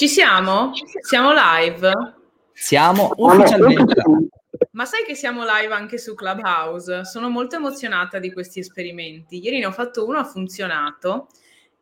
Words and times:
Ci 0.00 0.08
siamo? 0.08 0.72
Siamo 1.02 1.30
live? 1.34 1.92
Siamo 2.54 3.10
ufficialmente 3.16 3.92
live. 4.02 4.28
Ma 4.70 4.86
sai 4.86 5.04
che 5.04 5.14
siamo 5.14 5.44
live 5.44 5.74
anche 5.74 5.98
su 5.98 6.14
Clubhouse? 6.14 7.04
Sono 7.04 7.28
molto 7.28 7.56
emozionata 7.56 8.18
di 8.18 8.32
questi 8.32 8.60
esperimenti. 8.60 9.44
Ieri 9.44 9.58
ne 9.58 9.66
ho 9.66 9.72
fatto 9.72 10.06
uno, 10.06 10.16
ha 10.16 10.24
funzionato. 10.24 11.26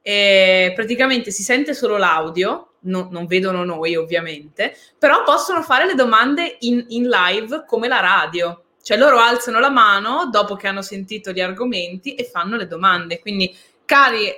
E 0.02 0.72
praticamente 0.74 1.30
si 1.30 1.44
sente 1.44 1.74
solo 1.74 1.96
l'audio, 1.96 2.72
no, 2.80 3.06
non 3.08 3.26
vedono 3.26 3.62
noi 3.62 3.94
ovviamente, 3.94 4.74
però 4.98 5.22
possono 5.22 5.62
fare 5.62 5.86
le 5.86 5.94
domande 5.94 6.56
in, 6.62 6.86
in 6.88 7.08
live 7.08 7.62
come 7.68 7.86
la 7.86 8.00
radio. 8.00 8.64
Cioè 8.82 8.96
loro 8.96 9.18
alzano 9.18 9.60
la 9.60 9.70
mano 9.70 10.28
dopo 10.28 10.56
che 10.56 10.66
hanno 10.66 10.82
sentito 10.82 11.30
gli 11.30 11.40
argomenti 11.40 12.16
e 12.16 12.24
fanno 12.24 12.56
le 12.56 12.66
domande. 12.66 13.20
Quindi, 13.20 13.56
cari 13.84 14.34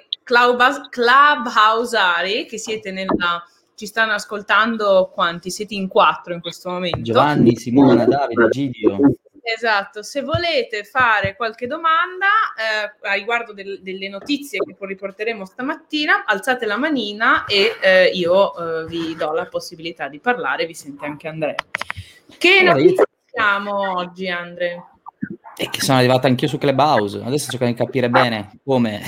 clubhouseari 0.91 2.45
che 2.45 2.59
siete 2.59 2.91
nella 2.91 3.43
ci 3.81 3.87
stanno 3.87 4.13
ascoltando 4.13 5.11
quanti? 5.11 5.51
Siete 5.51 5.73
in 5.73 5.89
quattro 5.89 6.35
in 6.35 6.43
questo 6.43 6.69
momento. 6.69 7.01
Giovanni, 7.01 7.57
Simona, 7.57 8.05
Davide, 8.05 8.49
Gidio. 8.51 8.99
Esatto, 9.43 10.03
se 10.03 10.21
volete 10.21 10.85
fare 10.85 11.35
qualche 11.35 11.67
domanda 11.67 12.27
eh, 12.59 13.09
a 13.09 13.15
riguardo 13.15 13.55
del, 13.55 13.81
delle 13.81 14.11
notizie 14.11 14.59
che 14.59 14.75
poi 14.75 14.89
riporteremo 14.89 15.47
stamattina, 15.47 16.27
alzate 16.27 16.67
la 16.67 16.77
manina 16.77 17.47
e 17.47 17.75
eh, 17.81 18.11
io 18.13 18.83
eh, 18.83 18.85
vi 18.85 19.17
do 19.17 19.33
la 19.33 19.47
possibilità 19.47 20.09
di 20.09 20.21
parlare, 20.21 20.67
vi 20.67 20.75
sente 20.75 21.07
anche 21.07 21.29
Andrea. 21.29 21.55
Che 22.37 22.63
notizie 22.63 23.05
abbiamo 23.33 23.97
oggi, 23.97 24.29
Andre? 24.29 24.85
E 25.57 25.71
che 25.71 25.81
sono 25.81 25.97
arrivata 25.97 26.27
anch'io 26.27 26.49
su 26.49 26.59
Clubhouse, 26.59 27.23
adesso 27.25 27.51
cerco 27.51 27.65
di 27.65 27.73
capire 27.73 28.11
bene 28.11 28.61
come 28.63 29.01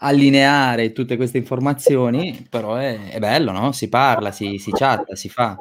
allineare 0.00 0.92
tutte 0.92 1.16
queste 1.16 1.38
informazioni, 1.38 2.46
però 2.48 2.76
è, 2.76 3.10
è 3.10 3.18
bello, 3.18 3.52
no? 3.52 3.72
Si 3.72 3.88
parla, 3.88 4.30
si, 4.30 4.58
si 4.58 4.70
chatta, 4.70 5.14
si 5.14 5.28
fa. 5.28 5.58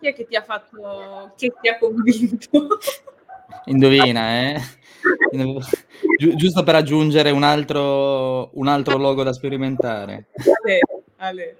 Chi 0.00 0.08
è 0.08 0.14
che 0.14 0.26
ti 0.26 0.36
ha 0.36 0.42
fatto, 0.42 1.32
che 1.36 1.52
ti 1.60 1.68
ha 1.68 1.78
convinto? 1.78 2.48
Indovina, 3.66 4.40
eh? 4.40 4.60
Gi- 6.18 6.34
giusto 6.36 6.62
per 6.62 6.74
aggiungere 6.74 7.30
un 7.30 7.42
altro, 7.42 8.50
un 8.58 8.68
altro 8.68 8.96
logo 8.96 9.22
da 9.22 9.32
sperimentare. 9.32 10.26
Ale, 10.62 10.80
ale. 11.16 11.56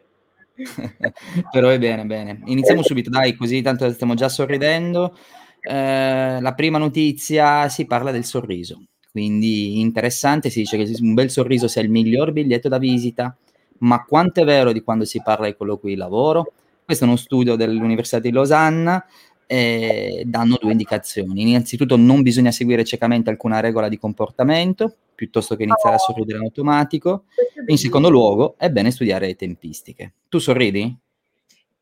però 1.51 1.69
è 1.69 1.79
bene, 1.79 2.05
bene. 2.05 2.41
Iniziamo 2.47 2.83
subito, 2.83 3.11
dai, 3.11 3.35
così 3.35 3.63
tanto 3.63 3.91
stiamo 3.93 4.15
già 4.15 4.29
sorridendo. 4.29 5.17
Eh, 5.61 6.39
la 6.41 6.55
prima 6.55 6.79
notizia 6.79 7.69
si 7.69 7.87
parla 7.87 8.11
del 8.11 8.25
sorriso. 8.25 8.87
Quindi 9.17 9.81
interessante, 9.81 10.51
si 10.51 10.59
dice 10.59 10.77
che 10.77 10.95
un 11.01 11.15
bel 11.15 11.31
sorriso 11.31 11.69
sia 11.69 11.81
il 11.81 11.89
miglior 11.89 12.33
biglietto 12.33 12.69
da 12.69 12.77
visita, 12.77 13.35
ma 13.79 14.05
quanto 14.05 14.43
è 14.43 14.45
vero 14.45 14.73
di 14.73 14.83
quando 14.83 15.07
si 15.07 15.23
parla 15.25 15.47
di 15.47 15.57
colloqui 15.57 15.89
di 15.89 15.97
lavoro? 15.97 16.53
Questo 16.85 17.05
è 17.05 17.07
uno 17.07 17.17
studio 17.17 17.57
dell'Università 17.57 18.19
di 18.19 18.31
Losanna 18.31 19.03
e 19.47 20.23
danno 20.27 20.59
due 20.61 20.73
indicazioni. 20.73 21.49
Innanzitutto 21.49 21.97
non 21.97 22.21
bisogna 22.21 22.51
seguire 22.51 22.85
ciecamente 22.85 23.31
alcuna 23.31 23.61
regola 23.61 23.89
di 23.89 23.97
comportamento, 23.97 24.95
piuttosto 25.15 25.57
che 25.57 25.63
iniziare 25.63 25.95
a 25.95 25.99
sorridere 25.99 26.37
in 26.37 26.45
automatico. 26.45 27.25
In 27.69 27.79
secondo 27.79 28.11
luogo, 28.11 28.57
è 28.59 28.69
bene 28.69 28.91
studiare 28.91 29.29
le 29.29 29.35
tempistiche. 29.35 30.13
Tu 30.29 30.37
sorridi? 30.37 30.95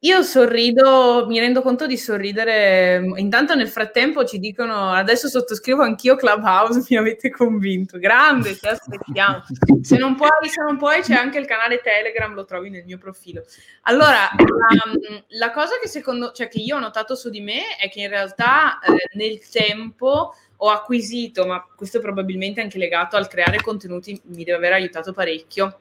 Io 0.05 0.22
sorrido, 0.22 1.24
mi 1.27 1.38
rendo 1.38 1.62
conto 1.62 1.86
di 1.86 1.97
sorridere. 1.97 3.02
Intanto 3.16 3.55
nel 3.55 3.70
frattempo 3.70 4.27
ci 4.27 4.38
dicono 4.38 4.91
adesso 4.91 5.28
sottoscrivo 5.28 5.83
anch'io 5.83 6.14
Clubhouse, 6.14 6.84
mi 6.91 6.97
avete 6.98 7.30
convinto. 7.30 7.98
Grande, 7.98 8.55
ti 8.55 8.66
aspettiamo. 8.66 9.42
Se 9.80 9.97
non 9.97 10.14
puoi, 10.14 10.28
se 10.50 10.62
non 10.62 10.77
puoi 10.77 11.00
c'è 11.00 11.14
anche 11.14 11.38
il 11.38 11.47
canale 11.47 11.80
Telegram, 11.80 12.34
lo 12.34 12.44
trovi 12.44 12.69
nel 12.69 12.84
mio 12.84 12.98
profilo. 12.98 13.44
Allora, 13.84 14.28
la, 14.36 15.16
la 15.38 15.50
cosa 15.52 15.78
che 15.80 15.88
secondo, 15.88 16.32
cioè 16.32 16.48
che 16.48 16.58
io 16.58 16.77
ho 16.77 16.80
notato 16.80 17.14
su 17.14 17.30
di 17.30 17.41
me 17.41 17.75
è 17.78 17.88
che 17.88 18.00
in 18.00 18.08
realtà 18.10 18.80
eh, 18.80 19.08
nel 19.14 19.41
tempo 19.48 20.34
ho 20.54 20.69
acquisito, 20.69 21.47
ma 21.47 21.66
questo 21.75 21.97
è 21.97 22.00
probabilmente 22.03 22.60
anche 22.60 22.76
legato 22.76 23.16
al 23.16 23.26
creare 23.26 23.62
contenuti, 23.62 24.21
mi 24.25 24.44
deve 24.44 24.59
aver 24.59 24.72
aiutato 24.75 25.15
parecchio, 25.15 25.78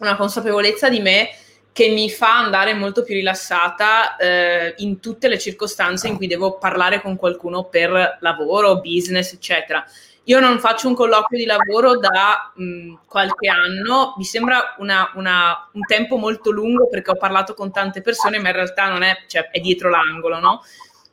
una 0.00 0.16
consapevolezza 0.16 0.88
di 0.88 0.98
me 0.98 1.28
che 1.72 1.88
mi 1.88 2.10
fa 2.10 2.36
andare 2.38 2.74
molto 2.74 3.02
più 3.02 3.14
rilassata 3.14 4.16
eh, 4.16 4.74
in 4.78 5.00
tutte 5.00 5.28
le 5.28 5.38
circostanze 5.38 6.06
in 6.06 6.16
cui 6.16 6.26
devo 6.26 6.58
parlare 6.58 7.00
con 7.00 7.16
qualcuno 7.16 7.64
per 7.64 8.18
lavoro, 8.20 8.80
business, 8.80 9.32
eccetera. 9.32 9.84
Io 10.24 10.38
non 10.38 10.60
faccio 10.60 10.86
un 10.86 10.94
colloquio 10.94 11.38
di 11.38 11.46
lavoro 11.46 11.98
da 11.98 12.52
mh, 12.54 12.94
qualche 13.06 13.48
anno, 13.48 14.14
mi 14.18 14.24
sembra 14.24 14.74
una, 14.78 15.10
una, 15.14 15.68
un 15.72 15.80
tempo 15.84 16.16
molto 16.16 16.50
lungo 16.50 16.88
perché 16.88 17.10
ho 17.10 17.16
parlato 17.16 17.54
con 17.54 17.72
tante 17.72 18.02
persone, 18.02 18.38
ma 18.38 18.50
in 18.50 18.54
realtà 18.54 18.88
non 18.88 19.02
è, 19.02 19.24
cioè, 19.26 19.48
è 19.50 19.58
dietro 19.58 19.88
l'angolo, 19.88 20.38
no? 20.38 20.62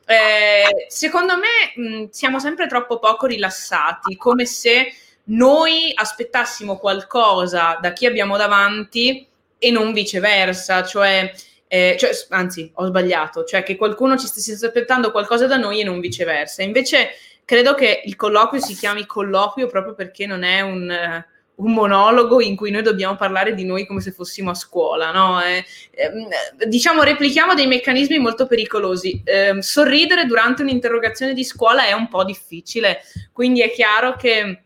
Eh, 0.04 0.86
secondo 0.88 1.34
me 1.36 2.04
mh, 2.04 2.08
siamo 2.10 2.38
sempre 2.38 2.68
troppo 2.68 2.98
poco 2.98 3.26
rilassati, 3.26 4.16
come 4.16 4.44
se 4.44 4.92
noi 5.24 5.90
aspettassimo 5.94 6.76
qualcosa 6.76 7.78
da 7.80 7.92
chi 7.92 8.06
abbiamo 8.06 8.36
davanti 8.36 9.26
e 9.60 9.70
non 9.70 9.92
viceversa, 9.92 10.82
cioè, 10.82 11.30
eh, 11.68 11.96
cioè, 11.98 12.10
anzi 12.30 12.70
ho 12.74 12.86
sbagliato, 12.86 13.44
cioè 13.44 13.62
che 13.62 13.76
qualcuno 13.76 14.16
ci 14.16 14.26
stesse 14.26 14.54
aspettando 14.54 15.10
qualcosa 15.10 15.46
da 15.46 15.58
noi 15.58 15.80
e 15.80 15.84
non 15.84 16.00
viceversa. 16.00 16.62
Invece 16.62 17.10
credo 17.44 17.74
che 17.74 18.02
il 18.04 18.16
colloquio 18.16 18.60
si 18.60 18.74
chiami 18.74 19.04
colloquio 19.04 19.66
proprio 19.66 19.94
perché 19.94 20.24
non 20.24 20.42
è 20.42 20.62
un, 20.62 20.88
uh, 20.88 21.62
un 21.62 21.72
monologo 21.72 22.40
in 22.40 22.56
cui 22.56 22.70
noi 22.70 22.82
dobbiamo 22.82 23.16
parlare 23.16 23.54
di 23.54 23.64
noi 23.64 23.86
come 23.86 24.00
se 24.00 24.12
fossimo 24.12 24.50
a 24.50 24.54
scuola, 24.54 25.12
no? 25.12 25.42
Eh, 25.42 25.64
eh, 25.90 26.66
diciamo, 26.66 27.02
replichiamo 27.02 27.54
dei 27.54 27.66
meccanismi 27.66 28.18
molto 28.18 28.46
pericolosi. 28.46 29.20
Ehm, 29.24 29.58
sorridere 29.58 30.24
durante 30.24 30.62
un'interrogazione 30.62 31.34
di 31.34 31.44
scuola 31.44 31.86
è 31.86 31.92
un 31.92 32.08
po' 32.08 32.24
difficile, 32.24 33.02
quindi 33.32 33.60
è 33.60 33.70
chiaro 33.70 34.16
che 34.16 34.62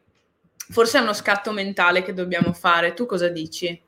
forse 0.71 0.99
è 0.99 1.03
uno 1.03 1.13
scatto 1.13 1.51
mentale 1.51 2.03
che 2.03 2.15
dobbiamo 2.15 2.53
fare. 2.53 2.95
Tu 2.95 3.07
cosa 3.07 3.29
dici? 3.29 3.83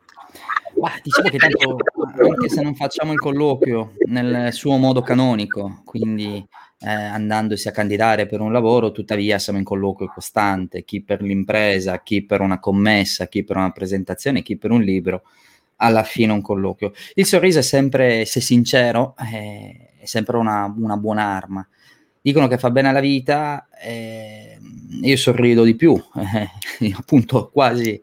Bah, 0.79 0.93
diciamo 1.03 1.29
che 1.31 1.39
tanto, 1.39 1.77
anche 2.23 2.49
se 2.49 2.63
non 2.63 2.75
facciamo 2.75 3.13
il 3.13 3.19
colloquio 3.19 3.95
nel 4.09 4.53
suo 4.53 4.77
modo 4.77 5.01
canonico, 5.01 5.81
quindi 5.85 6.47
eh, 6.81 6.91
andandosi 6.91 7.69
a 7.69 7.71
candidare 7.71 8.27
per 8.27 8.41
un 8.41 8.53
lavoro, 8.53 8.93
tuttavia 8.93 9.39
siamo 9.39 9.59
in 9.59 9.65
colloquio 9.65 10.11
costante, 10.13 10.85
chi 10.85 11.03
per 11.03 11.23
l'impresa, 11.23 12.03
chi 12.03 12.25
per 12.25 12.43
una 12.43 12.61
commessa, 12.61 13.27
chi 13.27 13.43
per 13.43 13.57
una 13.57 13.71
presentazione, 13.71 14.43
chi 14.43 14.59
per 14.59 14.71
un 14.71 14.83
libro, 14.83 15.23
alla 15.77 16.03
fine 16.03 16.33
un 16.33 16.43
colloquio. 16.43 16.93
Il 17.15 17.25
sorriso 17.25 17.61
è 17.61 17.63
sempre, 17.63 18.27
se 18.27 18.41
sincero, 18.41 19.15
è, 19.17 19.93
è 20.01 20.05
sempre 20.05 20.37
una, 20.37 20.73
una, 20.77 20.97
buona 20.99 21.23
arma. 21.23 21.67
Dicono 22.21 22.49
che 22.49 22.59
fa 22.59 22.71
bene 22.71 22.89
alla 22.89 23.01
vita, 23.01 23.69
eh, 23.81 24.59
io 25.03 25.17
sorrido 25.17 25.65
di 25.65 25.75
più, 25.75 25.95
eh, 26.81 26.95
appunto 26.95 27.49
quasi 27.51 28.01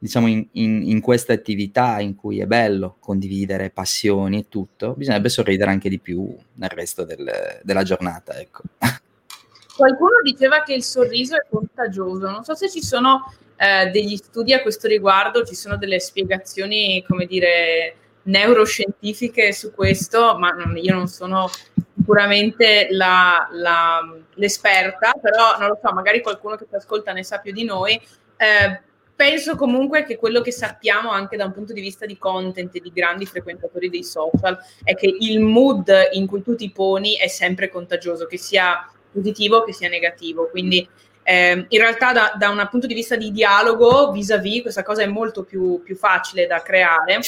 diciamo, 0.00 0.28
in, 0.28 0.46
in, 0.52 0.82
in, 0.82 1.00
queste 1.02 1.34
attività 1.34 2.00
in 2.00 2.16
cui 2.16 2.40
è 2.40 2.46
bello 2.46 2.96
condividere 3.00 3.68
passioni 3.68 4.38
e 4.38 4.46
tutto, 4.48 4.94
bisognerebbe 4.94 5.28
sorridere 5.28 5.70
anche 5.70 5.90
di 5.90 5.98
più 5.98 6.34
nel 6.54 6.70
resto 6.70 7.04
del, 7.04 7.60
della 7.62 7.82
giornata. 7.82 8.38
Ecco. 8.38 8.62
Qualcuno 9.76 10.22
diceva 10.22 10.62
che 10.62 10.72
il 10.72 10.82
sorriso 10.82 11.36
è 11.36 11.46
contagioso, 11.48 12.30
non 12.30 12.44
so 12.44 12.54
se 12.54 12.70
ci 12.70 12.82
sono 12.82 13.32
eh, 13.56 13.90
degli 13.90 14.16
studi 14.16 14.54
a 14.54 14.62
questo 14.62 14.88
riguardo, 14.88 15.44
ci 15.44 15.54
sono 15.54 15.76
delle 15.76 16.00
spiegazioni, 16.00 17.04
come 17.06 17.26
dire, 17.26 17.94
neuroscientifiche 18.22 19.52
su 19.52 19.72
questo, 19.72 20.38
ma 20.38 20.54
io 20.76 20.94
non 20.94 21.08
sono 21.08 21.50
sicuramente 21.94 22.88
la, 22.90 23.48
la, 23.52 24.00
l'esperta, 24.34 25.12
però 25.20 25.58
non 25.58 25.68
lo 25.68 25.78
so, 25.82 25.92
magari 25.92 26.22
qualcuno 26.22 26.56
che 26.56 26.66
ti 26.68 26.74
ascolta 26.74 27.12
ne 27.12 27.22
sa 27.22 27.38
più 27.38 27.52
di 27.52 27.64
noi. 27.64 28.00
Eh, 28.36 28.80
penso 29.20 29.54
comunque 29.54 30.04
che 30.04 30.16
quello 30.16 30.40
che 30.40 30.50
sappiamo 30.50 31.10
anche 31.10 31.36
da 31.36 31.44
un 31.44 31.52
punto 31.52 31.74
di 31.74 31.82
vista 31.82 32.06
di 32.06 32.16
content 32.16 32.74
e 32.74 32.80
di 32.80 32.90
grandi 32.90 33.26
frequentatori 33.26 33.90
dei 33.90 34.02
social 34.02 34.58
è 34.82 34.94
che 34.94 35.14
il 35.20 35.40
mood 35.40 35.92
in 36.12 36.26
cui 36.26 36.42
tu 36.42 36.54
ti 36.54 36.70
poni 36.70 37.18
è 37.18 37.26
sempre 37.26 37.68
contagioso, 37.68 38.24
che 38.24 38.38
sia 38.38 38.90
positivo 39.12 39.62
che 39.62 39.74
sia 39.74 39.90
negativo. 39.90 40.48
Quindi 40.48 40.88
eh, 41.22 41.66
in 41.68 41.78
realtà 41.78 42.12
da, 42.12 42.32
da, 42.38 42.48
un 42.48 42.66
punto 42.70 42.86
di 42.86 42.94
vista 42.94 43.14
di 43.14 43.30
dialogo 43.30 44.10
vis-à-vis 44.10 44.62
questa 44.62 44.82
cosa 44.82 45.02
è 45.02 45.06
molto 45.06 45.44
più, 45.44 45.82
più 45.82 45.96
facile 45.96 46.46
da 46.46 46.62
creare. 46.62 47.20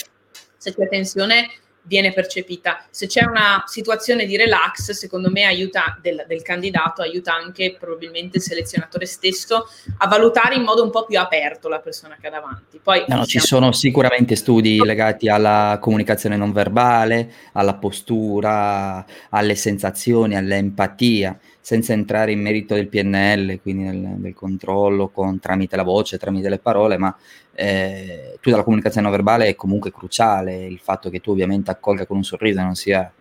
Se 0.56 0.75
c'è 0.75 0.88
tensione 0.88 1.50
viene 1.82 2.12
percepita. 2.12 2.84
Se 2.90 3.06
c'è 3.06 3.25
una 3.25 3.64
situazione 3.67 4.25
di 4.25 4.37
relax, 4.37 4.93
secondo 4.93 5.31
me 5.31 5.44
aiuta 5.44 5.99
del, 6.00 6.25
del, 6.29 6.43
candidato, 6.43 7.02
aiuta 7.02 7.34
anche 7.34 7.76
probabilmente 7.79 8.38
il 8.38 8.43
selezionatore 8.43 9.06
stesso 9.06 9.69
a 9.99 10.06
valutare 10.06 10.55
in 10.55 10.62
modo 10.62 10.82
un 10.82 10.90
po' 10.90 11.05
più 11.05 11.19
aperto 11.19 11.69
la 11.69 11.81
persona 11.81 12.17
che 12.20 12.29
ha 12.29 12.31
davanti. 12.31 12.81
Poi, 12.82 13.05
no, 13.08 13.25
ci 13.26 13.40
sono 13.40 13.73
sicuramente 13.73 14.37
studi 14.37 14.79
legati 14.84 15.29
alla 15.29 15.79
comunicazione 15.81 16.37
non 16.37 16.52
verbale, 16.52 17.32
alla 17.52 17.75
postura, 17.75 19.05
alle 19.31 19.55
sensazioni, 19.55 20.37
all'empatia, 20.37 21.38
senza 21.61 21.93
entrare 21.93 22.32
in 22.32 22.40
merito 22.40 22.75
del 22.75 22.88
PNL, 22.88 23.61
quindi 23.61 23.85
nel, 23.85 24.14
del 24.17 24.35
controllo 24.35 25.08
con, 25.08 25.38
tramite 25.38 25.76
la 25.76 25.85
voce, 25.85 26.19
tramite 26.19 26.49
le 26.49 26.58
parole, 26.58 26.96
ma 26.96 27.17
eh, 27.54 28.38
tu 28.40 28.50
dalla 28.50 28.62
comunicazione 28.62 29.06
non 29.06 29.16
verbale 29.16 29.46
è 29.46 29.54
comunque 29.54 29.93
cruciale, 29.93 30.64
il 30.64 30.78
fatto 30.78 31.10
che 31.10 31.20
tu 31.20 31.31
ovviamente 31.31 31.70
accolga 31.70 32.06
con 32.06 32.16
un 32.16 32.25
sorriso 32.25 32.60
e 32.60 32.62
non 32.62 32.75
sia 32.75 33.12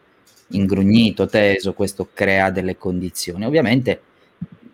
ingrugnito, 0.50 1.28
teso, 1.28 1.74
questo 1.74 2.10
crea 2.14 2.50
delle 2.50 2.78
condizioni. 2.78 3.46
Ovviamente 3.46 4.02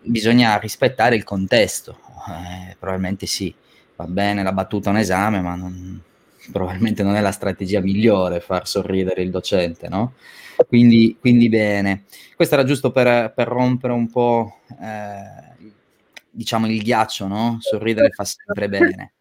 bisogna 0.02 0.56
rispettare 0.58 1.16
il 1.16 1.24
contesto, 1.24 1.98
eh, 2.28 2.76
probabilmente 2.78 3.26
sì, 3.26 3.54
va 3.96 4.06
bene 4.06 4.42
la 4.42 4.52
battuta 4.52 4.90
un 4.90 4.96
esame, 4.98 5.40
ma 5.40 5.54
non, 5.54 6.00
probabilmente 6.52 7.02
non 7.02 7.16
è 7.16 7.20
la 7.20 7.32
strategia 7.32 7.80
migliore 7.80 8.40
far 8.40 8.66
sorridere 8.66 9.22
il 9.22 9.30
docente, 9.30 9.88
no? 9.88 10.14
Quindi, 10.66 11.16
quindi 11.20 11.48
bene. 11.48 12.04
Questo 12.34 12.54
era 12.54 12.64
giusto 12.64 12.90
per, 12.90 13.32
per 13.34 13.46
rompere 13.46 13.92
un 13.92 14.10
po', 14.10 14.60
eh, 14.80 15.68
diciamo, 16.30 16.66
il 16.66 16.82
ghiaccio, 16.82 17.26
no? 17.26 17.58
Sorridere 17.60 18.10
fa 18.10 18.24
sempre 18.24 18.68
bene. 18.68 19.12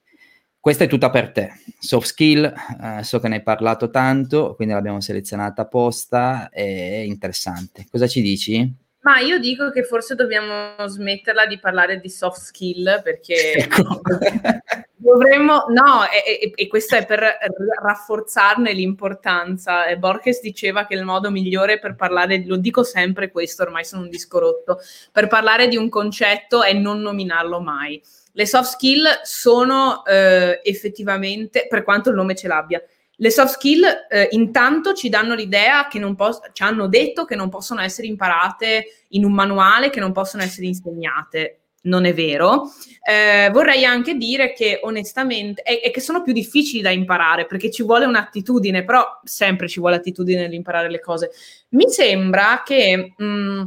Questa 0.59 0.83
è 0.83 0.87
tutta 0.87 1.09
per 1.09 1.31
te. 1.31 1.51
Soft 1.79 2.07
skill, 2.07 2.43
eh, 2.45 3.03
so 3.03 3.19
che 3.19 3.27
ne 3.27 3.35
hai 3.35 3.43
parlato 3.43 3.89
tanto, 3.89 4.55
quindi 4.55 4.73
l'abbiamo 4.73 4.99
selezionata 4.99 5.63
apposta, 5.63 6.49
è 6.49 6.61
interessante. 7.05 7.85
Cosa 7.89 8.07
ci 8.07 8.21
dici? 8.21 8.85
Ma 9.07 9.19
io 9.19 9.39
dico 9.39 9.71
che 9.71 9.83
forse 9.83 10.15
dobbiamo 10.15 10.85
smetterla 10.85 11.45
di 11.45 11.59
parlare 11.59 12.01
di 12.01 12.09
soft 12.09 12.41
skill 12.41 13.01
perché 13.01 13.53
ecco. 13.55 14.01
dovremmo, 14.97 15.65
no, 15.69 16.03
e, 16.09 16.39
e, 16.41 16.51
e, 16.53 16.67
questo 16.67 16.97
è 16.97 17.05
per 17.05 17.37
rafforzarne 17.81 18.73
l'importanza. 18.73 19.95
Borges 19.95 20.41
diceva 20.41 20.85
che 20.85 20.95
il 20.95 21.05
modo 21.05 21.31
migliore 21.31 21.79
per 21.79 21.95
parlare, 21.95 22.43
lo 22.45 22.57
dico 22.57 22.83
sempre 22.83 23.31
questo, 23.31 23.63
ormai 23.63 23.85
sono 23.85 24.01
un 24.01 24.09
disco 24.09 24.39
rotto, 24.39 24.79
per 25.13 25.27
parlare 25.27 25.69
di 25.69 25.77
un 25.77 25.87
concetto 25.87 26.63
è 26.63 26.73
non 26.73 26.99
nominarlo 26.99 27.61
mai. 27.61 28.01
Le 28.37 28.45
soft 28.45 28.69
skill 28.69 29.03
sono 29.23 30.05
eh, 30.05 30.61
effettivamente, 30.63 31.65
per 31.67 31.81
quanto 31.81 32.09
il 32.09 32.15
nome 32.15 32.35
ce 32.35 32.47
l'abbia, 32.47 32.79
le 33.15 33.31
soft 33.31 33.53
skill 33.53 33.83
eh, 34.07 34.27
intanto 34.33 34.93
ci 34.93 35.09
danno 35.09 35.33
l'idea 35.33 35.87
che 35.87 35.97
non 35.97 36.13
pos- 36.13 36.41
ci 36.53 36.61
hanno 36.61 36.87
detto 36.87 37.25
che 37.25 37.35
non 37.35 37.49
possono 37.49 37.81
essere 37.81 38.05
imparate 38.05 39.05
in 39.09 39.25
un 39.25 39.33
manuale, 39.33 39.89
che 39.89 39.99
non 39.99 40.11
possono 40.11 40.43
essere 40.43 40.67
insegnate. 40.67 41.61
Non 41.87 42.05
è 42.05 42.13
vero. 42.13 42.69
Eh, 43.01 43.49
vorrei 43.51 43.85
anche 43.85 44.13
dire 44.13 44.53
che 44.53 44.81
onestamente 44.83 45.63
è, 45.63 45.89
che 45.89 46.01
sono 46.01 46.21
più 46.21 46.31
difficili 46.31 46.83
da 46.83 46.91
imparare 46.91 47.47
perché 47.47 47.71
ci 47.71 47.81
vuole 47.81 48.05
un'attitudine, 48.05 48.83
però 48.83 49.19
sempre 49.23 49.67
ci 49.67 49.79
vuole 49.79 49.95
attitudine 49.95 50.41
nell'imparare 50.41 50.91
le 50.91 50.99
cose. 50.99 51.31
Mi 51.69 51.89
sembra 51.89 52.61
che 52.63 53.13
mh, 53.17 53.25
mm, 53.25 53.63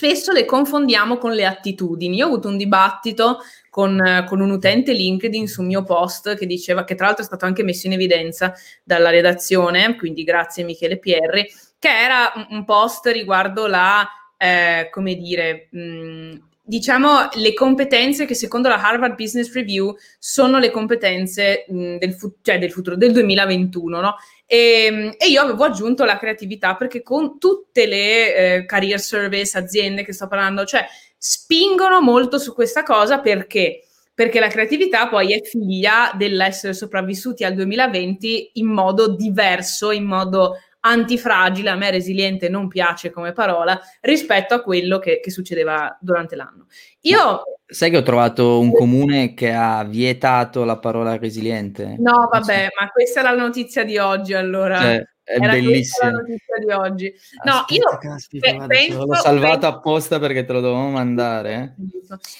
spesso 0.00 0.32
le 0.32 0.46
confondiamo 0.46 1.18
con 1.18 1.32
le 1.32 1.44
attitudini. 1.44 2.16
Io 2.16 2.24
ho 2.24 2.28
avuto 2.28 2.48
un 2.48 2.56
dibattito 2.56 3.40
con, 3.68 4.24
con, 4.26 4.40
un 4.40 4.50
utente 4.50 4.94
LinkedIn 4.94 5.46
sul 5.46 5.66
mio 5.66 5.82
post 5.82 6.36
che 6.36 6.46
diceva 6.46 6.84
che 6.84 6.94
tra 6.94 7.04
l'altro 7.04 7.22
è 7.22 7.26
stato 7.26 7.44
anche 7.44 7.62
messo 7.62 7.86
in 7.86 7.92
evidenza 7.92 8.54
dalla 8.82 9.10
redazione, 9.10 9.96
quindi 9.96 10.24
grazie 10.24 10.64
Michele 10.64 10.98
Pierri, 10.98 11.46
che 11.78 11.90
era 11.90 12.32
un, 12.48 12.64
post 12.64 13.08
riguardo 13.08 13.66
la, 13.66 14.08
eh, 14.38 14.88
come 14.90 15.16
dire, 15.16 15.68
mh, 15.70 16.48
diciamo 16.62 17.28
le 17.34 17.52
competenze 17.52 18.24
che 18.24 18.34
secondo 18.34 18.68
la 18.68 18.80
Harvard 18.80 19.16
Business 19.16 19.52
Review 19.52 19.94
sono 20.18 20.58
le 20.58 20.70
competenze 20.70 21.66
mh, 21.68 21.96
del, 21.96 22.14
fu- 22.14 22.36
cioè 22.40 22.58
del, 22.58 22.72
futuro, 22.72 22.96
del 22.96 23.12
2021, 23.12 24.00
no? 24.00 24.16
E, 24.52 25.14
e, 25.16 25.28
io 25.28 25.42
avevo 25.42 25.62
aggiunto 25.62 26.04
la 26.04 26.18
creatività 26.18 26.74
perché 26.74 27.04
con 27.04 27.38
tutte 27.38 27.86
le 27.86 28.34
eh, 28.34 28.66
career 28.66 28.98
service, 28.98 29.56
aziende 29.56 30.02
che 30.02 30.12
sto 30.12 30.26
parlando, 30.26 30.64
cioè 30.64 30.84
spingono 31.16 32.00
molto 32.00 32.36
su 32.36 32.52
questa 32.52 32.82
cosa 32.82 33.20
perché? 33.20 33.84
Perché 34.12 34.40
la 34.40 34.48
creatività 34.48 35.08
poi 35.08 35.34
è 35.34 35.40
figlia 35.40 36.10
dell'essere 36.16 36.72
sopravvissuti 36.72 37.44
al 37.44 37.54
2020 37.54 38.50
in 38.54 38.66
modo 38.66 39.14
diverso, 39.14 39.92
in 39.92 40.02
modo 40.04 40.56
antifragile, 40.80 41.70
a 41.70 41.76
me 41.76 41.90
resiliente 41.90 42.48
non 42.48 42.68
piace 42.68 43.10
come 43.10 43.32
parola, 43.32 43.78
rispetto 44.00 44.54
a 44.54 44.62
quello 44.62 44.98
che, 44.98 45.20
che 45.20 45.30
succedeva 45.30 45.96
durante 46.00 46.36
l'anno. 46.36 46.66
Io... 47.02 47.42
Sai 47.70 47.90
che 47.90 47.98
ho 47.98 48.02
trovato 48.02 48.58
un 48.58 48.72
comune 48.72 49.32
che 49.32 49.52
ha 49.52 49.84
vietato 49.84 50.64
la 50.64 50.78
parola 50.78 51.16
resiliente? 51.16 51.94
No, 52.00 52.28
vabbè, 52.28 52.68
ma 52.80 52.88
questa 52.88 53.20
è 53.20 53.22
la 53.22 53.36
notizia 53.36 53.84
di 53.84 53.96
oggi 53.96 54.34
allora. 54.34 54.80
Cioè, 54.80 55.09
è 55.30 55.36
Era 55.36 55.52
bellissimo. 55.52 56.10
la 56.10 56.16
notizia 56.18 56.56
di 56.58 56.72
oggi. 56.72 57.14
No, 57.44 57.52
Aspetta, 57.52 57.74
io 57.74 57.98
caspita, 57.98 58.66
penso, 58.66 59.04
l'ho 59.06 59.14
salvato 59.14 59.58
penso, 59.60 59.76
apposta 59.76 60.18
perché 60.18 60.44
te 60.44 60.52
lo 60.52 60.60
dovevamo 60.60 60.90
mandare. 60.90 61.76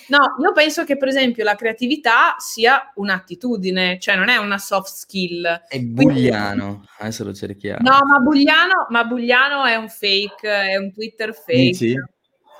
No, 0.08 0.18
io 0.42 0.52
penso 0.52 0.84
che 0.84 0.96
per 0.96 1.06
esempio 1.06 1.44
la 1.44 1.54
creatività 1.54 2.34
sia 2.38 2.90
un'attitudine, 2.96 4.00
cioè 4.00 4.16
non 4.16 4.28
è 4.28 4.38
una 4.38 4.58
soft 4.58 4.92
skill. 4.92 5.62
È 5.68 5.78
bugliano, 5.78 6.82
adesso 6.98 7.22
lo 7.22 7.32
cerchiamo. 7.32 7.88
No, 7.88 7.98
ma 8.04 8.18
bugliano, 8.18 8.86
ma 8.88 9.04
bugliano 9.04 9.64
è 9.64 9.76
un 9.76 9.88
fake, 9.88 10.48
è 10.48 10.76
un 10.76 10.92
Twitter 10.92 11.32
fake. 11.32 11.56
Dici? 11.56 11.94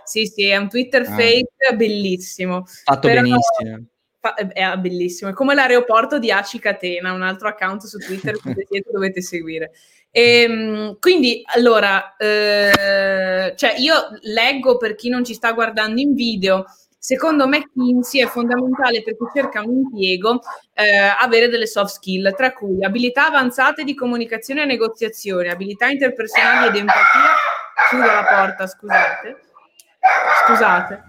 Sì, 0.04 0.26
sì, 0.26 0.46
è 0.46 0.56
un 0.56 0.68
Twitter 0.68 1.02
ah. 1.02 1.16
fake 1.16 1.74
bellissimo. 1.76 2.64
Fatto 2.84 3.08
Però, 3.08 3.20
benissimo 3.20 3.88
è 4.20 4.76
bellissimo, 4.76 5.30
è 5.30 5.32
come 5.32 5.54
l'aeroporto 5.54 6.18
di 6.18 6.30
Aci 6.30 6.58
Catena, 6.58 7.12
un 7.12 7.22
altro 7.22 7.48
account 7.48 7.84
su 7.84 7.98
Twitter 7.98 8.36
che 8.68 8.84
dovete 8.90 9.22
seguire. 9.22 9.72
E, 10.10 10.42
ehm, 10.42 10.98
quindi, 10.98 11.42
allora, 11.54 12.16
eh, 12.16 13.54
cioè 13.56 13.74
io 13.78 13.94
leggo 14.22 14.76
per 14.76 14.94
chi 14.94 15.08
non 15.08 15.24
ci 15.24 15.34
sta 15.34 15.52
guardando 15.52 16.00
in 16.00 16.14
video, 16.14 16.64
secondo 16.98 17.48
McKinsey 17.48 18.20
è 18.22 18.26
fondamentale 18.26 19.02
per 19.02 19.16
chi 19.16 19.24
cerca 19.34 19.62
un 19.62 19.76
impiego 19.76 20.40
eh, 20.74 21.14
avere 21.18 21.48
delle 21.48 21.66
soft 21.66 21.94
skill, 21.94 22.34
tra 22.34 22.52
cui 22.52 22.84
abilità 22.84 23.26
avanzate 23.26 23.84
di 23.84 23.94
comunicazione 23.94 24.62
e 24.62 24.66
negoziazione, 24.66 25.50
abilità 25.50 25.86
interpersonali 25.86 26.68
ed 26.68 26.76
empatia. 26.76 27.34
Chiudo 27.88 28.04
la 28.04 28.26
porta, 28.28 28.66
scusate. 28.66 29.40
Scusate 30.44 31.02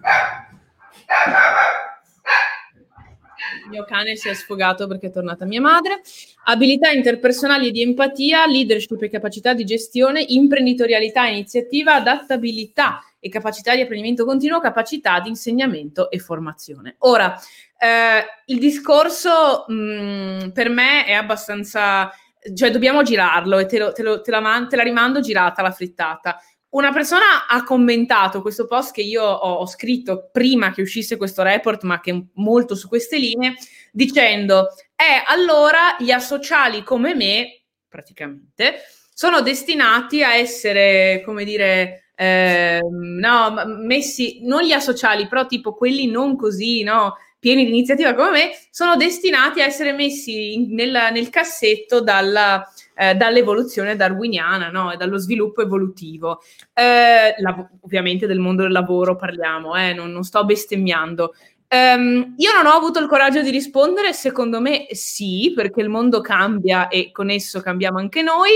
mio 3.72 3.84
cane 3.86 4.16
si 4.16 4.30
è 4.30 4.34
sfogato 4.34 4.86
perché 4.86 5.08
è 5.08 5.12
tornata 5.12 5.46
mia 5.46 5.62
madre. 5.62 6.02
Abilità 6.46 6.92
interpersonali 6.92 7.70
e 7.70 7.72
di 7.72 7.82
empatia, 7.82 8.46
leadership 8.46 9.02
e 9.02 9.10
capacità 9.10 9.54
di 9.54 9.64
gestione, 9.64 10.24
imprenditorialità, 10.28 11.26
iniziativa, 11.26 11.96
adattabilità 11.96 13.04
e 13.20 13.30
capacità 13.30 13.74
di 13.74 13.82
apprendimento 13.82 14.26
continuo, 14.26 14.60
capacità 14.60 15.20
di 15.20 15.30
insegnamento 15.30 16.10
e 16.10 16.20
formazione. 16.20 16.96
Ora, 17.00 17.40
eh, 17.78 18.26
il 18.46 18.60
discorso 18.60 19.66
mh, 19.68 19.74
mm, 19.74 20.50
per 20.50 20.70
me 20.70 21.06
è 21.06 21.14
abbastanza, 21.14 22.12
cioè 22.54 22.72
dobbiamo 22.72 23.04
girarlo 23.04 23.58
e 23.58 23.66
te, 23.66 23.78
lo, 23.80 23.92
te, 23.92 24.04
lo, 24.04 24.22
te, 24.22 24.32
la, 24.32 24.68
te 24.70 24.76
la 24.76 24.84
rimando 24.84 25.20
girata 25.20 25.62
la 25.62 25.72
frittata 25.72 26.40
una 26.72 26.92
persona 26.92 27.48
ha 27.48 27.64
commentato 27.64 28.42
questo 28.42 28.66
post 28.66 28.94
che 28.94 29.02
io 29.02 29.24
ho, 29.24 29.56
ho, 29.56 29.66
scritto 29.66 30.30
prima 30.32 30.72
che 30.72 30.82
uscisse 30.82 31.18
questo 31.18 31.44
report, 31.44 31.84
ma 31.84 32.00
che 32.00 32.12
è 32.12 32.24
molto 32.36 32.76
su 32.76 32.88
queste 32.88 33.18
linee, 33.18 33.56
dicendo: 33.92 34.70
Eh, 34.96 35.24
allora 35.26 35.96
gli 36.00 36.12
asociali 36.12 36.84
come 36.84 37.14
me, 37.16 37.64
praticamente, 37.88 38.84
sono 39.14 39.42
destinati 39.42 40.24
a 40.24 40.36
essere, 40.36 41.22
come 41.26 41.44
dire, 41.44 42.11
eh, 42.22 42.82
no, 42.88 43.54
messi, 43.80 44.42
non 44.44 44.62
gli 44.62 44.74
asociali, 44.74 45.28
però 45.28 45.48
tipo 45.48 45.74
quelli 45.74 46.06
non 46.06 46.36
così, 46.38 46.84
no? 46.84 47.16
pieni 47.40 47.64
di 47.66 47.72
iniziativa 47.72 48.14
come 48.14 48.30
me, 48.30 48.52
sono 48.70 48.96
destinati 48.96 49.60
a 49.60 49.66
essere 49.66 49.92
messi 49.94 50.54
in, 50.54 50.76
nel, 50.76 51.10
nel, 51.12 51.30
cassetto 51.30 52.00
dalla, 52.00 52.64
eh, 52.94 53.16
dall'evoluzione 53.16 53.96
darwiniana 53.96 54.70
no? 54.70 54.92
e 54.92 54.98
dallo 54.98 55.18
sviluppo 55.18 55.64
evolutivo. 55.64 56.44
Eh, 56.76 57.34
la, 57.40 57.70
ovviamente 57.82 58.28
del 58.28 58.38
mondo 58.38 58.62
del 58.62 58.72
lavoro 58.72 59.16
parliamo, 59.16 59.76
eh, 59.76 59.92
non, 59.94 60.12
non, 60.12 60.22
sto 60.22 60.46
bestemmiando. 60.46 61.34
Um, 61.70 62.36
io 62.38 62.54
non 62.54 62.68
ho 62.68 62.76
avuto 62.78 63.00
il 63.00 63.08
coraggio 63.08 63.42
di 63.42 63.50
rispondere, 63.50 64.14
secondo 64.14 64.62
me 64.62 64.86
sì, 64.92 65.54
perché 65.56 65.82
il 65.82 65.90
mondo 65.90 66.22
cambia 66.22 66.88
e 66.88 67.12
con 67.12 67.32
esso 67.32 67.62
cambiamo 67.62 67.98
anche 67.98 68.22
noi, 68.22 68.52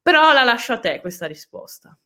però 0.00 0.32
la 0.32 0.44
lascio 0.44 0.74
a 0.74 0.78
te 0.78 1.00
questa 1.00 1.26
risposta. 1.26 1.98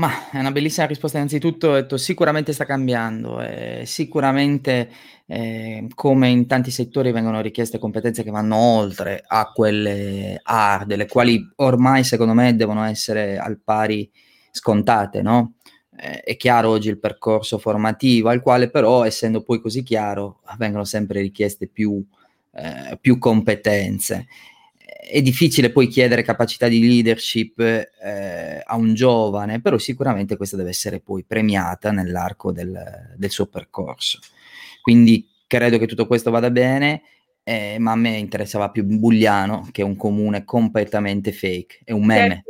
Ma 0.00 0.30
è 0.30 0.38
una 0.38 0.50
bellissima 0.50 0.86
risposta. 0.86 1.18
Innanzitutto, 1.18 1.74
detto, 1.74 1.98
sicuramente 1.98 2.54
sta 2.54 2.64
cambiando, 2.64 3.42
eh, 3.42 3.82
sicuramente 3.84 4.88
eh, 5.26 5.86
come 5.94 6.30
in 6.30 6.46
tanti 6.46 6.70
settori 6.70 7.12
vengono 7.12 7.42
richieste 7.42 7.78
competenze 7.78 8.22
che 8.22 8.30
vanno 8.30 8.56
oltre 8.56 9.22
a 9.26 9.52
quelle 9.52 10.40
hard, 10.42 10.94
le 10.94 11.06
quali 11.06 11.46
ormai 11.56 12.02
secondo 12.02 12.32
me 12.32 12.56
devono 12.56 12.82
essere 12.84 13.36
al 13.36 13.60
pari 13.62 14.10
scontate, 14.50 15.20
no? 15.20 15.56
Eh, 15.94 16.22
è 16.22 16.36
chiaro 16.38 16.70
oggi 16.70 16.88
il 16.88 16.98
percorso 16.98 17.58
formativo, 17.58 18.30
al 18.30 18.40
quale 18.40 18.70
però, 18.70 19.04
essendo 19.04 19.42
poi 19.42 19.60
così 19.60 19.82
chiaro, 19.82 20.40
vengono 20.56 20.84
sempre 20.84 21.20
richieste 21.20 21.68
più, 21.68 22.02
eh, 22.54 22.96
più 22.98 23.18
competenze 23.18 24.28
è 25.00 25.22
difficile 25.22 25.70
poi 25.70 25.88
chiedere 25.88 26.22
capacità 26.22 26.68
di 26.68 26.86
leadership 26.86 27.58
eh, 27.58 28.62
a 28.64 28.76
un 28.76 28.94
giovane, 28.94 29.60
però 29.60 29.78
sicuramente 29.78 30.36
questa 30.36 30.56
deve 30.56 30.70
essere 30.70 31.00
poi 31.00 31.24
premiata 31.24 31.90
nell'arco 31.90 32.52
del, 32.52 33.14
del 33.16 33.30
suo 33.30 33.46
percorso. 33.46 34.18
Quindi 34.82 35.26
credo 35.46 35.78
che 35.78 35.86
tutto 35.86 36.06
questo 36.06 36.30
vada 36.30 36.50
bene, 36.50 37.02
eh, 37.42 37.76
ma 37.78 37.92
a 37.92 37.96
me 37.96 38.16
interessava 38.16 38.70
più 38.70 38.84
Bugliano, 38.84 39.68
che 39.72 39.82
è 39.82 39.84
un 39.84 39.96
comune 39.96 40.44
completamente 40.44 41.32
fake, 41.32 41.80
è 41.84 41.92
un 41.92 42.04
meme. 42.04 42.44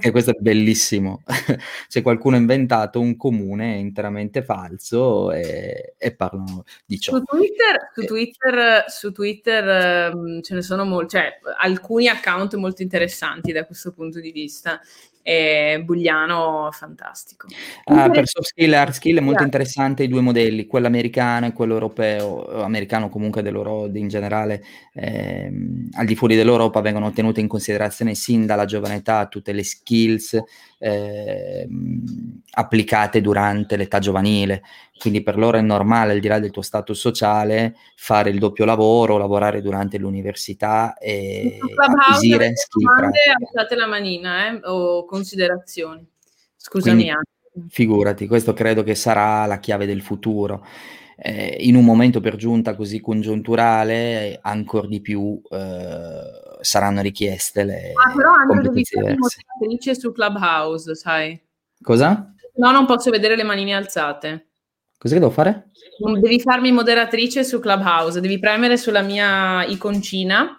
E 0.00 0.10
questo 0.10 0.30
è 0.30 0.36
bellissimo. 0.38 1.22
C'è 1.88 2.02
qualcuno 2.02 2.36
ha 2.36 2.38
inventato 2.38 3.00
un 3.00 3.16
comune 3.16 3.76
interamente 3.76 4.42
falso 4.42 5.30
e, 5.30 5.94
e 5.98 6.14
parlano 6.14 6.64
di 6.86 6.98
ciò. 6.98 7.16
Su 7.16 7.22
Twitter, 7.22 7.90
su 7.92 8.04
Twitter, 8.04 8.84
su 8.88 9.12
Twitter 9.12 10.14
um, 10.14 10.40
ce 10.40 10.54
ne 10.54 10.62
sono 10.62 10.84
molti, 10.84 11.16
cioè 11.16 11.38
alcuni 11.58 12.08
account 12.08 12.54
molto 12.54 12.82
interessanti 12.82 13.52
da 13.52 13.66
questo 13.66 13.92
punto 13.92 14.20
di 14.20 14.32
vista 14.32 14.80
e 15.26 15.80
Bugliano 15.82 16.68
fantastico. 16.70 17.46
Ah, 17.84 18.10
per 18.10 18.28
soft 18.28 18.48
skill 18.48 18.74
e 18.74 18.76
hard 18.76 18.92
skill 18.92 19.16
è 19.16 19.20
molto 19.20 19.42
interessante 19.42 20.02
i 20.02 20.08
due 20.08 20.20
modelli, 20.20 20.66
quello 20.66 20.86
americano 20.86 21.46
e 21.46 21.52
quello 21.54 21.72
europeo, 21.72 22.62
americano 22.62 23.08
comunque 23.08 23.40
dell'Europa 23.40 23.96
in 23.96 24.08
generale, 24.08 24.62
ehm, 24.92 25.88
al 25.94 26.04
di 26.04 26.14
fuori 26.14 26.36
dell'Europa 26.36 26.82
vengono 26.82 27.10
tenute 27.10 27.40
in 27.40 27.48
considerazione 27.48 28.14
sin 28.14 28.44
dalla 28.44 28.66
giovane 28.66 28.96
età 28.96 29.24
tutte 29.26 29.52
le 29.52 29.64
skills 29.64 30.38
ehm, 30.78 32.04
applicate 32.50 33.22
durante 33.22 33.76
l'età 33.76 34.00
giovanile, 34.00 34.62
quindi 34.98 35.22
per 35.22 35.38
loro 35.38 35.56
è 35.56 35.60
normale, 35.60 36.12
al 36.12 36.20
di 36.20 36.28
là 36.28 36.38
del 36.38 36.50
tuo 36.50 36.62
status 36.62 36.98
sociale, 36.98 37.74
fare 37.96 38.30
il 38.30 38.38
doppio 38.38 38.64
lavoro, 38.64 39.16
lavorare 39.16 39.60
durante 39.60 39.98
l'università 39.98 40.96
e 40.98 41.58
acquisire 41.76 42.54
skill. 42.54 43.10
Alzate 43.54 43.74
la 43.74 43.86
manina, 43.86 44.48
eh, 44.48 44.60
o 44.64 45.04
considerazioni. 45.14 46.06
Scusami. 46.56 47.04
Quindi, 47.04 47.68
figurati, 47.68 48.26
questo 48.26 48.52
credo 48.52 48.82
che 48.82 48.94
sarà 48.94 49.46
la 49.46 49.58
chiave 49.58 49.86
del 49.86 50.02
futuro. 50.02 50.66
Eh, 51.16 51.58
in 51.60 51.76
un 51.76 51.84
momento 51.84 52.20
per 52.20 52.34
giunta 52.34 52.74
così 52.74 53.00
congiunturale, 53.00 54.38
ancora 54.42 54.88
di 54.88 55.00
più 55.00 55.40
eh, 55.48 56.58
saranno 56.60 57.02
richieste 57.02 57.62
le 57.62 57.92
ah, 57.94 58.12
però 58.12 58.32
Andrea 58.32 58.62
devi 58.62 58.84
fare 58.84 59.16
moderatrice 59.16 59.94
su 59.94 60.10
Clubhouse, 60.10 60.94
sai? 60.96 61.40
Cosa? 61.80 62.34
No, 62.56 62.70
non 62.72 62.86
posso 62.86 63.10
vedere 63.10 63.36
le 63.36 63.44
manine 63.44 63.74
alzate. 63.74 64.48
Cosa 64.98 65.14
devo 65.14 65.30
fare? 65.30 65.70
Devi 66.20 66.40
farmi 66.40 66.72
moderatrice 66.72 67.44
su 67.44 67.60
Clubhouse, 67.60 68.20
devi 68.20 68.40
premere 68.40 68.76
sulla 68.76 69.02
mia 69.02 69.64
iconcina 69.66 70.58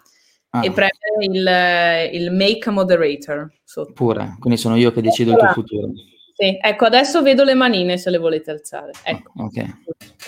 ah. 0.59 0.63
e 0.63 0.71
premere 0.71 2.11
il, 2.11 2.21
il, 2.21 2.31
make 2.31 2.69
moderator. 2.69 3.51
Sotto. 3.63 3.93
Pure, 3.93 4.35
quindi 4.39 4.59
sono 4.59 4.75
io 4.75 4.91
che 4.91 5.01
decido 5.01 5.31
il 5.31 5.37
tuo 5.37 5.51
futuro. 5.53 5.89
Sì, 6.33 6.57
ecco, 6.61 6.85
adesso 6.85 7.21
vedo 7.21 7.43
le 7.43 7.53
manine 7.53 7.97
se 7.97 8.09
le 8.09 8.17
volete 8.17 8.51
alzare. 8.51 8.91
Ecco. 9.03 9.31
Ok, 9.37 9.65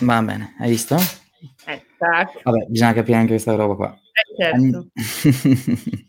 va 0.02 0.22
bene, 0.22 0.56
hai 0.60 0.70
visto? 0.70 0.96
Eh, 1.66 1.84
Vabbè, 2.44 2.66
bisogna 2.68 2.94
capire 2.94 3.18
anche 3.18 3.32
questa 3.32 3.56
roba 3.56 3.76
qua. 3.76 4.00
Eh, 4.14 4.44
certo. 4.44 4.88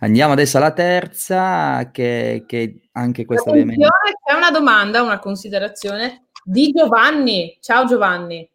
Andiamo 0.00 0.32
adesso 0.32 0.56
alla 0.56 0.72
terza, 0.72 1.90
che, 1.92 2.44
che 2.46 2.88
anche 2.92 3.24
questa 3.24 3.50
ovviamente... 3.50 3.86
C'è 4.24 4.34
una 4.34 4.50
domanda, 4.50 5.02
una 5.02 5.18
considerazione 5.18 6.28
di 6.44 6.70
Giovanni. 6.72 7.56
Ciao 7.60 7.84
Giovanni. 7.84 8.48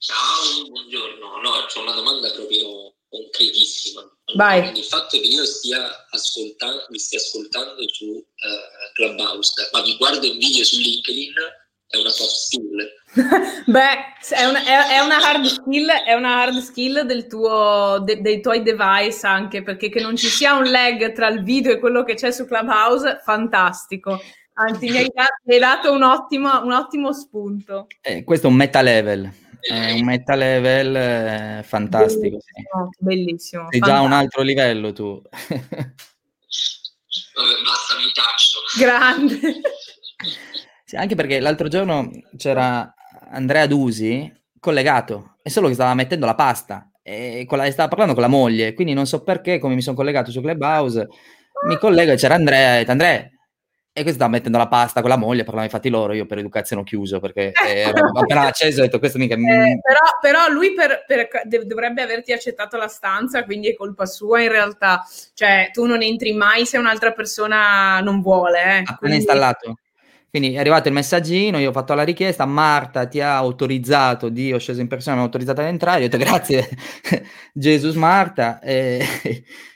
Ciao, 0.00 0.68
buongiorno. 0.70 1.40
No, 1.42 1.66
c'è 1.66 1.80
una 1.80 1.92
domanda 1.92 2.30
proprio 2.30 2.94
concretissima. 3.08 4.02
Vai. 4.36 4.78
Il 4.78 4.84
fatto 4.84 5.18
che 5.18 5.26
io 5.26 5.44
stia 5.44 6.06
ascoltando, 6.10 6.86
mi 6.90 6.98
stia 7.00 7.18
ascoltando 7.18 7.82
su 7.88 8.04
uh, 8.06 8.92
Clubhouse, 8.94 9.68
ma 9.72 9.82
mi 9.82 9.96
guardo 9.96 10.30
un 10.30 10.38
video 10.38 10.62
su 10.62 10.78
LinkedIn, 10.78 11.32
è 11.88 11.96
una 11.96 12.10
soft 12.10 12.30
skill. 12.30 12.88
Beh, 13.66 14.36
è 14.36 14.44
una, 14.44 14.62
è, 14.62 14.98
è 14.98 15.00
una, 15.00 15.16
hard 15.16 15.44
skill, 15.46 15.88
è 15.90 16.14
una 16.14 16.42
hard 16.42 16.58
skill 16.60 17.00
del 17.00 17.26
tuo, 17.26 18.00
de, 18.04 18.20
dei 18.20 18.40
tuoi 18.40 18.62
device 18.62 19.26
anche, 19.26 19.64
perché 19.64 19.88
che 19.88 20.00
non 20.00 20.14
ci 20.14 20.28
sia 20.28 20.54
un 20.54 20.70
lag 20.70 21.12
tra 21.12 21.26
il 21.26 21.42
video 21.42 21.72
e 21.72 21.80
quello 21.80 22.04
che 22.04 22.14
c'è 22.14 22.30
su 22.30 22.46
Clubhouse, 22.46 23.20
fantastico. 23.24 24.20
Anzi, 24.52 24.90
mi 24.90 24.98
hai, 24.98 25.10
mi 25.44 25.54
hai 25.54 25.60
dato 25.60 25.90
un 25.90 26.04
ottimo, 26.04 26.62
un 26.62 26.72
ottimo 26.72 27.12
spunto. 27.12 27.86
Eh, 28.00 28.22
questo 28.22 28.46
è 28.46 28.50
un 28.50 28.56
meta 28.56 28.80
level. 28.80 29.46
È 29.60 29.92
un 29.92 30.04
meta 30.04 30.34
level 30.34 30.96
eh, 30.96 31.62
fantastico. 31.62 32.38
Bellissimo. 32.38 32.88
Sì. 32.90 33.04
bellissimo 33.04 33.66
Sei 33.70 33.80
già 33.80 33.96
a 33.96 34.00
un 34.00 34.12
altro 34.12 34.42
livello 34.42 34.92
tu. 34.92 35.20
Basta, 37.64 37.94
mi 37.96 38.10
taccio. 38.12 38.58
Grande. 38.78 39.60
Sì, 40.84 40.96
anche 40.96 41.14
perché 41.14 41.40
l'altro 41.40 41.68
giorno 41.68 42.10
c'era 42.36 42.94
Andrea 43.30 43.66
Dusi 43.66 44.32
collegato, 44.58 45.36
è 45.42 45.48
solo 45.48 45.68
che 45.68 45.74
stava 45.74 45.94
mettendo 45.94 46.26
la 46.26 46.34
pasta 46.34 46.90
e 47.02 47.46
la, 47.48 47.70
stava 47.70 47.88
parlando 47.88 48.14
con 48.14 48.22
la 48.22 48.28
moglie, 48.28 48.74
quindi 48.74 48.92
non 48.92 49.06
so 49.06 49.22
perché, 49.22 49.58
come 49.58 49.74
mi 49.74 49.82
sono 49.82 49.96
collegato 49.96 50.30
su 50.30 50.40
Clubhouse, 50.40 51.06
mi 51.66 51.78
collego 51.78 52.12
e 52.12 52.16
c'era 52.16 52.34
Andrea 52.34 52.78
e 52.78 52.84
Andrea, 52.86 53.28
e 53.98 54.02
questo 54.02 54.20
stava 54.20 54.30
mettendo 54.30 54.58
la 54.58 54.68
pasta 54.68 55.00
con 55.00 55.10
la 55.10 55.16
moglie, 55.16 55.42
parlavano 55.42 55.66
i 55.68 55.70
fatti 55.70 55.88
loro, 55.88 56.12
io 56.12 56.26
per 56.26 56.38
educazione 56.38 56.82
ho 56.82 56.84
chiuso 56.84 57.18
perché 57.20 57.52
ero 57.66 58.10
appena 58.14 58.46
acceso 58.46 58.80
ho 58.80 58.84
detto 58.84 58.98
questo 58.98 59.18
mica... 59.18 59.34
Eh, 59.34 59.80
però, 59.80 60.00
però, 60.20 60.52
lui 60.52 60.72
per, 60.72 61.04
per, 61.06 61.28
dovrebbe 61.66 62.02
averti 62.02 62.32
accettato 62.32 62.76
la 62.76 62.88
stanza, 62.88 63.44
quindi 63.44 63.68
è 63.68 63.74
colpa 63.74 64.06
sua 64.06 64.40
in 64.40 64.50
realtà. 64.50 65.04
Cioè, 65.34 65.70
tu 65.72 65.86
non 65.86 66.02
entri 66.02 66.32
mai 66.32 66.64
se 66.64 66.78
un'altra 66.78 67.12
persona 67.12 68.00
non 68.00 68.20
vuole. 68.20 68.62
Eh. 68.62 68.78
Appena 68.78 68.96
quindi... 68.98 69.16
installato. 69.16 69.78
Quindi 70.30 70.54
è 70.54 70.58
arrivato 70.58 70.88
il 70.88 70.94
messaggio, 70.94 71.32
io 71.32 71.70
ho 71.70 71.72
fatto 71.72 71.94
la 71.94 72.02
richiesta, 72.02 72.44
Marta 72.44 73.06
ti 73.06 73.18
ha 73.18 73.34
autorizzato, 73.34 74.28
Dio 74.28 74.56
ho 74.56 74.58
sceso 74.58 74.82
in 74.82 74.86
persona, 74.86 75.16
mi 75.16 75.22
ha 75.22 75.24
autorizzato 75.24 75.62
ad 75.62 75.68
entrare, 75.68 76.00
io 76.00 76.06
ho 76.06 76.08
detto 76.10 76.22
grazie 76.22 76.68
Gesù 77.54 77.98
Marta, 77.98 78.60
e, 78.60 79.02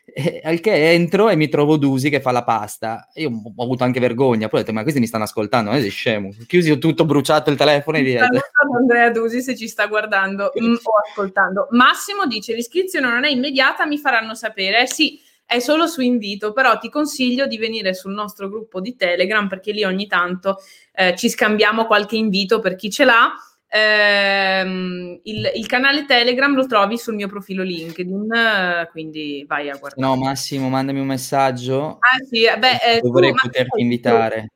al 0.42 0.60
che 0.60 0.92
entro 0.92 1.28
e 1.28 1.36
mi 1.36 1.48
trovo 1.48 1.76
Dusi 1.76 2.10
che 2.10 2.20
fa 2.20 2.30
la 2.30 2.44
pasta. 2.44 3.08
Io 3.14 3.30
ho 3.30 3.62
avuto 3.62 3.84
anche 3.84 4.00
vergogna, 4.00 4.48
poi 4.48 4.60
ho 4.60 4.62
detto 4.62 4.74
ma 4.74 4.82
questi 4.82 5.00
mi 5.00 5.06
stanno 5.06 5.24
ascoltando, 5.24 5.70
non 5.70 5.80
sei 5.80 5.90
scemo. 5.90 6.30
Chiusi 6.46 6.70
ho 6.70 6.78
tutto 6.78 7.04
bruciato 7.04 7.50
il 7.50 7.56
telefono 7.56 7.98
e 7.98 8.02
via. 8.02 8.28
Andrea 8.76 9.10
Dusi 9.10 9.42
se 9.42 9.56
ci 9.56 9.68
sta 9.68 9.86
guardando 9.86 10.52
mm, 10.60 10.74
o 10.74 10.90
ascoltando. 11.08 11.68
Massimo 11.70 12.26
dice 12.26 12.54
l'iscrizione 12.54 13.08
non 13.08 13.24
è 13.24 13.28
immediata, 13.28 13.86
mi 13.86 13.98
faranno 13.98 14.34
sapere. 14.34 14.82
Eh 14.82 14.86
sì, 14.86 15.20
è 15.44 15.58
solo 15.58 15.86
su 15.86 16.00
invito, 16.00 16.52
però 16.52 16.78
ti 16.78 16.88
consiglio 16.88 17.46
di 17.46 17.58
venire 17.58 17.94
sul 17.94 18.12
nostro 18.12 18.48
gruppo 18.48 18.80
di 18.80 18.96
Telegram 18.96 19.48
perché 19.48 19.72
lì 19.72 19.84
ogni 19.84 20.06
tanto 20.06 20.58
eh, 20.94 21.14
ci 21.16 21.28
scambiamo 21.28 21.86
qualche 21.86 22.16
invito 22.16 22.60
per 22.60 22.74
chi 22.74 22.90
ce 22.90 23.04
l'ha. 23.04 23.32
Eh, 23.74 25.20
il, 25.22 25.50
il, 25.54 25.66
canale 25.66 26.04
Telegram 26.04 26.54
lo 26.54 26.66
trovi 26.66 26.98
sul 26.98 27.14
mio 27.14 27.26
profilo 27.26 27.62
LinkedIn, 27.62 28.88
quindi 28.90 29.46
vai 29.48 29.70
a 29.70 29.78
guardare. 29.78 30.06
No, 30.06 30.14
Massimo, 30.14 30.68
mandami 30.68 31.00
un 31.00 31.06
messaggio. 31.06 31.96
Ah, 32.00 32.22
sì, 32.28 32.42
beh, 32.42 32.96
eh, 32.96 33.00
dovrei 33.00 33.32
poterti 33.32 33.80
invitare. 33.80 34.50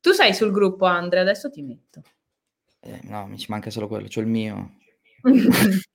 Tu 0.00 0.12
sei 0.12 0.32
sul 0.32 0.50
gruppo, 0.50 0.86
Andrea, 0.86 1.20
adesso 1.20 1.50
ti 1.50 1.60
metto. 1.60 2.00
Eh, 2.80 3.00
no, 3.02 3.26
mi 3.26 3.36
ci 3.36 3.48
manca 3.50 3.68
solo 3.68 3.86
quello, 3.86 4.08
c'ho 4.08 4.20
il 4.20 4.26
mio. 4.26 4.76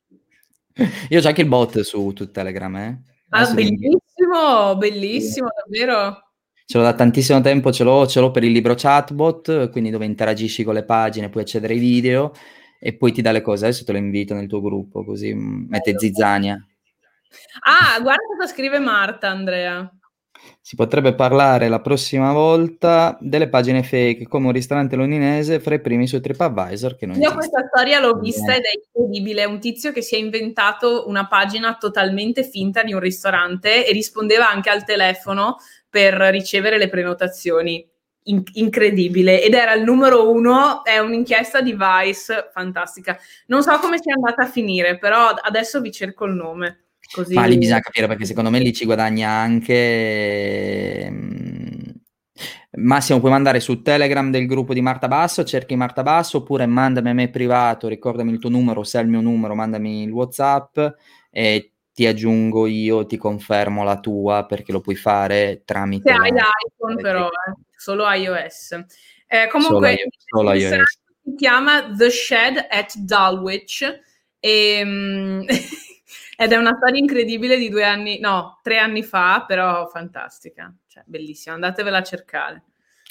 Io 1.10 1.20
ho 1.20 1.28
anche 1.28 1.42
il 1.42 1.48
bot 1.48 1.80
su, 1.80 2.14
su 2.16 2.30
Telegram, 2.30 2.76
eh. 2.76 3.02
Ah, 3.30 3.52
bellissimo, 3.52 4.78
bellissimo, 4.78 5.48
davvero. 5.66 6.27
Ce 6.70 6.78
l'ho 6.78 6.84
da 6.84 6.94
tantissimo 6.94 7.40
tempo, 7.40 7.72
ce 7.72 7.86
l'ho, 7.86 8.06
ce 8.08 8.20
l'ho 8.20 8.30
per 8.30 8.44
il 8.44 8.52
libro 8.52 8.74
chatbot, 8.76 9.70
quindi 9.70 9.90
dove 9.90 10.04
interagisci 10.04 10.66
con 10.66 10.74
le 10.74 10.84
pagine, 10.84 11.30
puoi 11.30 11.44
accedere 11.44 11.72
ai 11.72 11.80
video 11.80 12.34
e 12.78 12.94
poi 12.94 13.14
ti 13.14 13.22
dà 13.22 13.32
le 13.32 13.40
cose. 13.40 13.64
Adesso 13.64 13.86
te 13.86 13.94
lo 13.94 13.98
invito 13.98 14.34
nel 14.34 14.48
tuo 14.48 14.60
gruppo, 14.60 15.06
così 15.06 15.34
mette 15.34 15.98
zizzania. 15.98 16.62
Ah, 17.62 17.98
guarda 18.02 18.22
cosa 18.38 18.52
scrive 18.52 18.80
Marta, 18.80 19.30
Andrea. 19.30 19.90
Si 20.62 20.76
potrebbe 20.76 21.16
parlare 21.16 21.70
la 21.70 21.80
prossima 21.80 22.34
volta 22.34 23.18
delle 23.22 23.48
pagine 23.48 23.82
fake 23.82 24.28
come 24.28 24.48
un 24.48 24.52
ristorante 24.52 24.98
londinese 24.98 25.62
fra 25.62 25.76
i 25.76 25.82
primi 25.82 26.06
su 26.06 26.20
TripAdvisor. 26.20 26.98
Che 26.98 27.06
non 27.06 27.16
Io 27.16 27.30
esiste. 27.30 27.38
questa 27.38 27.68
storia 27.74 28.00
l'ho 28.02 28.20
vista 28.20 28.54
ed 28.54 28.64
è 28.64 28.72
incredibile. 28.76 29.44
È 29.44 29.46
un 29.46 29.60
tizio 29.62 29.94
che 29.94 30.02
si 30.02 30.16
è 30.16 30.18
inventato 30.18 31.08
una 31.08 31.28
pagina 31.28 31.78
totalmente 31.80 32.44
finta 32.44 32.84
di 32.84 32.94
un 32.94 33.00
ristorante 33.00 33.88
e 33.88 33.92
rispondeva 33.94 34.50
anche 34.50 34.70
al 34.70 34.84
telefono 34.84 35.56
per 35.90 36.14
ricevere 36.14 36.78
le 36.78 36.90
prenotazioni. 36.90 37.88
In- 38.28 38.44
incredibile 38.56 39.42
ed 39.42 39.54
era 39.54 39.74
il 39.74 39.84
numero 39.84 40.30
uno. 40.30 40.84
È 40.84 41.00
un'inchiesta 41.00 41.62
di 41.62 41.78
Vice 41.78 42.50
fantastica. 42.52 43.18
Non 43.46 43.64
so 43.64 43.80
come 43.80 44.02
sia 44.02 44.16
andata 44.16 44.44
a 44.44 44.48
finire, 44.48 44.98
però 44.98 45.30
adesso 45.30 45.80
vi 45.80 45.92
cerco 45.92 46.26
il 46.26 46.34
nome. 46.34 46.88
Così... 47.10 47.34
Ma 47.36 47.46
lì 47.46 47.58
bisogna 47.58 47.80
capire 47.80 48.08
perché 48.08 48.26
secondo 48.26 48.50
me 48.50 48.60
lì 48.60 48.74
ci 48.74 48.86
guadagna 48.86 49.30
anche... 49.30 51.08
Mm, 51.10 51.68
Massimo, 52.78 53.20
puoi 53.20 53.32
mandare 53.32 53.60
su 53.60 53.82
Telegram 53.82 54.30
del 54.30 54.46
gruppo 54.46 54.74
di 54.74 54.82
Marta 54.82 55.08
Basso, 55.08 55.44
cerchi 55.44 55.76
Marta 55.76 56.04
Basso, 56.04 56.38
oppure 56.38 56.66
mandami 56.68 57.10
a 57.10 57.14
me 57.14 57.30
privato, 57.30 57.88
ricordami 57.88 58.32
il 58.32 58.40
tuo 58.40 58.50
numero, 58.50 58.84
se 58.84 59.00
è 59.00 59.02
il 59.02 59.08
mio 59.08 59.22
numero, 59.22 59.56
mandami 59.56 60.04
il 60.04 60.12
WhatsApp 60.12 60.78
e 61.32 61.72
ti 61.98 62.06
aggiungo 62.06 62.68
io, 62.68 63.08
ti 63.08 63.18
confermo 63.18 63.84
la 63.84 64.00
tua 64.00 64.46
perché 64.46 64.72
lo 64.72 64.82
puoi 64.82 64.94
fare 64.94 65.64
tramite... 65.66 66.12
Se 66.12 66.16
hai 66.16 66.30
iPhone 66.30 67.02
però, 67.02 67.26
eh, 67.26 67.56
solo 67.76 68.08
iOS. 68.08 68.84
Eh, 69.26 69.48
comunque, 69.50 69.96
solo, 70.30 70.52
solo 70.52 70.54
iOS 70.54 71.00
si 71.28 71.34
chiama 71.36 71.92
The 71.92 72.12
Shed 72.12 72.68
at 72.70 72.94
Dulwich 72.98 73.82
e, 74.40 74.82
um, 74.84 75.44
ed 76.38 76.52
è 76.52 76.56
una 76.56 76.76
storia 76.76 77.00
incredibile 77.00 77.58
di 77.58 77.68
due 77.68 77.84
anni, 77.84 78.20
no, 78.20 78.60
tre 78.62 78.78
anni 78.78 79.02
fa, 79.02 79.44
però 79.48 79.88
fantastica, 79.88 80.72
cioè 80.86 81.02
bellissima, 81.08 81.56
andatevela 81.56 81.98
a 81.98 82.04
cercare. 82.04 82.64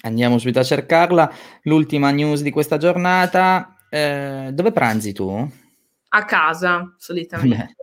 Andiamo 0.03 0.39
subito 0.39 0.61
a 0.61 0.63
cercarla. 0.63 1.35
L'ultima 1.63 2.11
news 2.11 2.43
di 2.43 2.53
questa 2.53 2.77
giornata, 2.77 3.77
eh, 3.91 4.51
dove 4.53 4.71
pranzi 4.71 5.13
tu? 5.13 5.51
A 6.09 6.25
casa, 6.25 6.95
solitamente. 6.97 7.57
Beh. 7.57 7.75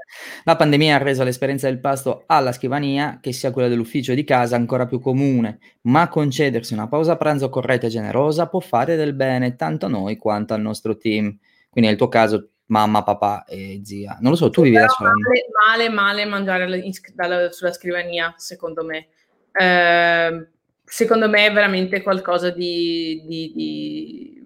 La 0.43 0.55
pandemia 0.55 0.95
ha 0.95 0.99
reso 0.99 1.23
l'esperienza 1.23 1.67
del 1.67 1.79
pasto 1.79 2.23
alla 2.25 2.51
scrivania, 2.51 3.19
che 3.21 3.31
sia 3.31 3.51
quella 3.51 3.67
dell'ufficio 3.67 4.13
di 4.13 4.23
casa, 4.23 4.55
ancora 4.55 4.85
più 4.85 4.99
comune, 4.99 5.59
ma 5.81 6.07
concedersi 6.07 6.73
una 6.73 6.87
pausa 6.87 7.17
pranzo 7.17 7.49
corretta 7.49 7.87
e 7.87 7.89
generosa 7.89 8.47
può 8.47 8.59
fare 8.59 8.95
del 8.95 9.13
bene 9.13 9.55
tanto 9.55 9.85
a 9.85 9.89
noi 9.89 10.17
quanto 10.17 10.53
al 10.53 10.61
nostro 10.61 10.97
team. 10.97 11.37
Quindi 11.69 11.89
nel 11.89 11.97
tuo 11.97 12.07
caso 12.07 12.49
mamma, 12.67 13.03
papà 13.03 13.45
e 13.45 13.81
zia. 13.83 14.17
Non 14.21 14.31
lo 14.31 14.37
so, 14.37 14.49
tu 14.49 14.61
vivi 14.63 14.75
da 14.75 14.87
sola. 14.87 15.11
Male, 15.11 15.89
male, 15.89 15.89
male 15.89 16.25
mangiare 16.25 16.77
in, 16.79 16.91
dalla, 17.13 17.51
sulla 17.51 17.71
scrivania, 17.71 18.33
secondo 18.37 18.83
me. 18.83 19.07
Eh, 19.51 20.47
secondo 20.83 21.29
me 21.29 21.45
è 21.45 21.53
veramente 21.53 22.01
qualcosa 22.01 22.49
di, 22.49 23.23
di, 23.25 23.51
di 23.55 24.42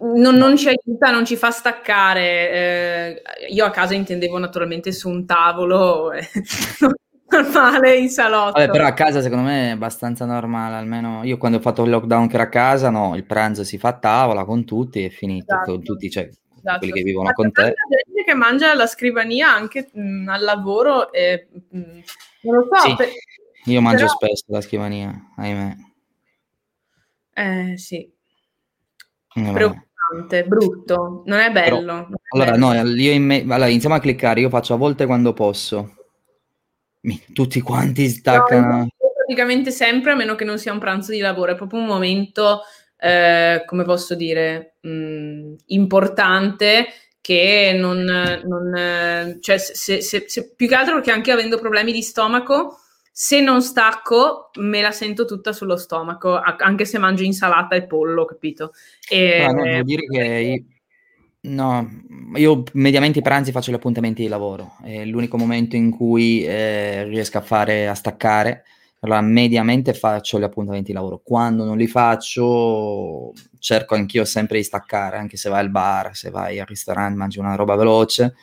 non, 0.00 0.36
non, 0.36 0.56
ci 0.56 0.68
aiuta, 0.68 1.10
non 1.10 1.24
ci 1.24 1.36
fa 1.36 1.50
staccare. 1.50 2.50
Eh, 2.50 3.22
io 3.50 3.64
a 3.64 3.70
casa 3.70 3.94
intendevo 3.94 4.38
naturalmente 4.38 4.92
su 4.92 5.08
un 5.08 5.26
tavolo 5.26 6.12
eh, 6.12 6.26
normale 7.28 7.96
in 7.96 8.08
salotto. 8.08 8.52
Vabbè, 8.52 8.70
però 8.70 8.86
a 8.86 8.94
casa 8.94 9.20
secondo 9.20 9.44
me 9.44 9.68
è 9.68 9.72
abbastanza 9.72 10.24
normale, 10.24 10.76
almeno 10.76 11.22
io 11.24 11.38
quando 11.38 11.58
ho 11.58 11.60
fatto 11.60 11.84
il 11.84 11.90
lockdown 11.90 12.28
che 12.28 12.34
era 12.34 12.44
a 12.44 12.48
casa, 12.48 12.90
no, 12.90 13.14
il 13.14 13.24
pranzo 13.24 13.62
si 13.62 13.78
fa 13.78 13.88
a 13.88 13.98
tavola 13.98 14.44
con 14.44 14.64
tutti 14.64 15.04
e 15.04 15.10
finito, 15.10 15.54
esatto. 15.54 15.72
con 15.72 15.82
tutti, 15.82 16.10
cioè 16.10 16.28
esatto. 16.56 16.78
quelli 16.78 16.92
che 16.92 17.02
vivono 17.02 17.26
Ma 17.26 17.32
con 17.32 17.52
te. 17.52 17.62
gente 17.62 18.24
che 18.24 18.34
mangia 18.34 18.70
alla 18.70 18.86
scrivania 18.86 19.52
anche 19.52 19.90
mh, 19.92 20.28
al 20.28 20.42
lavoro, 20.42 21.12
e, 21.12 21.48
mh, 21.70 22.00
non 22.42 22.54
lo 22.54 22.68
so. 22.72 22.88
Sì, 22.88 22.96
per... 22.96 23.08
Io 23.66 23.80
mangio 23.80 24.04
però... 24.04 24.16
spesso 24.16 24.44
alla 24.48 24.60
scrivania, 24.60 25.32
ahimè. 25.36 25.76
Eh 27.32 27.78
sì. 27.78 28.10
Eh, 29.34 29.80
Preoccupante 30.10 30.44
brutto, 30.44 31.22
non 31.26 31.38
è 31.38 31.52
bello. 31.52 31.78
Però, 31.78 31.92
non 31.92 32.06
è 32.10 32.34
allora, 32.34 32.50
bello. 32.50 32.72
no, 32.72 32.94
io 32.96 33.12
in 33.12 33.24
me, 33.24 33.40
allora, 33.42 33.68
iniziamo 33.68 33.94
a 33.94 34.00
cliccare, 34.00 34.40
io 34.40 34.48
faccio 34.48 34.74
a 34.74 34.76
volte 34.76 35.06
quando 35.06 35.32
posso. 35.32 35.94
Tutti 37.32 37.60
quanti 37.60 38.08
staccano. 38.08 38.78
No, 38.78 38.88
praticamente 39.14 39.70
sempre, 39.70 40.12
a 40.12 40.16
meno 40.16 40.34
che 40.34 40.44
non 40.44 40.58
sia 40.58 40.72
un 40.72 40.80
pranzo 40.80 41.12
di 41.12 41.18
lavoro, 41.18 41.52
è 41.52 41.56
proprio 41.56 41.80
un 41.80 41.86
momento, 41.86 42.62
eh, 42.98 43.62
come 43.64 43.84
posso 43.84 44.16
dire, 44.16 44.74
mh, 44.80 44.90
mm, 44.90 45.54
importante 45.66 46.86
che 47.20 47.76
non, 47.78 48.02
non 48.02 49.38
cioè 49.40 49.58
se, 49.58 50.00
se, 50.00 50.24
se, 50.26 50.54
più 50.56 50.66
che 50.66 50.74
altro 50.74 50.94
perché 50.94 51.10
anche 51.10 51.30
avendo 51.30 51.58
problemi 51.58 51.92
di 51.92 52.02
stomaco 52.02 52.78
se 53.22 53.42
non 53.42 53.60
stacco 53.60 54.48
me 54.60 54.80
la 54.80 54.92
sento 54.92 55.26
tutta 55.26 55.52
sullo 55.52 55.76
stomaco, 55.76 56.40
anche 56.40 56.86
se 56.86 56.96
mangio 56.96 57.22
insalata 57.22 57.74
e 57.74 57.82
pollo, 57.82 58.24
capito? 58.24 58.72
E, 59.06 59.42
ah, 59.42 59.50
no, 59.52 59.62
devo 59.62 59.82
dire 59.82 60.06
che 60.06 60.24
io, 60.24 60.64
no, 61.52 61.86
io 62.36 62.62
mediamente 62.72 63.18
i 63.18 63.22
pranzi 63.22 63.52
faccio 63.52 63.72
gli 63.72 63.74
appuntamenti 63.74 64.22
di 64.22 64.28
lavoro, 64.28 64.76
è 64.82 65.04
l'unico 65.04 65.36
momento 65.36 65.76
in 65.76 65.90
cui 65.90 66.46
eh, 66.46 67.04
riesco 67.04 67.36
a 67.36 67.42
fare, 67.42 67.88
a 67.88 67.94
staccare, 67.94 68.64
allora 69.00 69.20
mediamente 69.20 69.92
faccio 69.92 70.38
gli 70.38 70.44
appuntamenti 70.44 70.92
di 70.92 70.96
lavoro, 70.96 71.20
quando 71.22 71.64
non 71.64 71.76
li 71.76 71.88
faccio 71.88 73.34
cerco 73.58 73.96
anch'io 73.96 74.24
sempre 74.24 74.56
di 74.56 74.64
staccare, 74.64 75.18
anche 75.18 75.36
se 75.36 75.50
vai 75.50 75.60
al 75.60 75.70
bar, 75.70 76.16
se 76.16 76.30
vai 76.30 76.58
al 76.58 76.66
ristorante, 76.66 77.18
mangi 77.18 77.38
una 77.38 77.54
roba 77.54 77.76
veloce, 77.76 78.34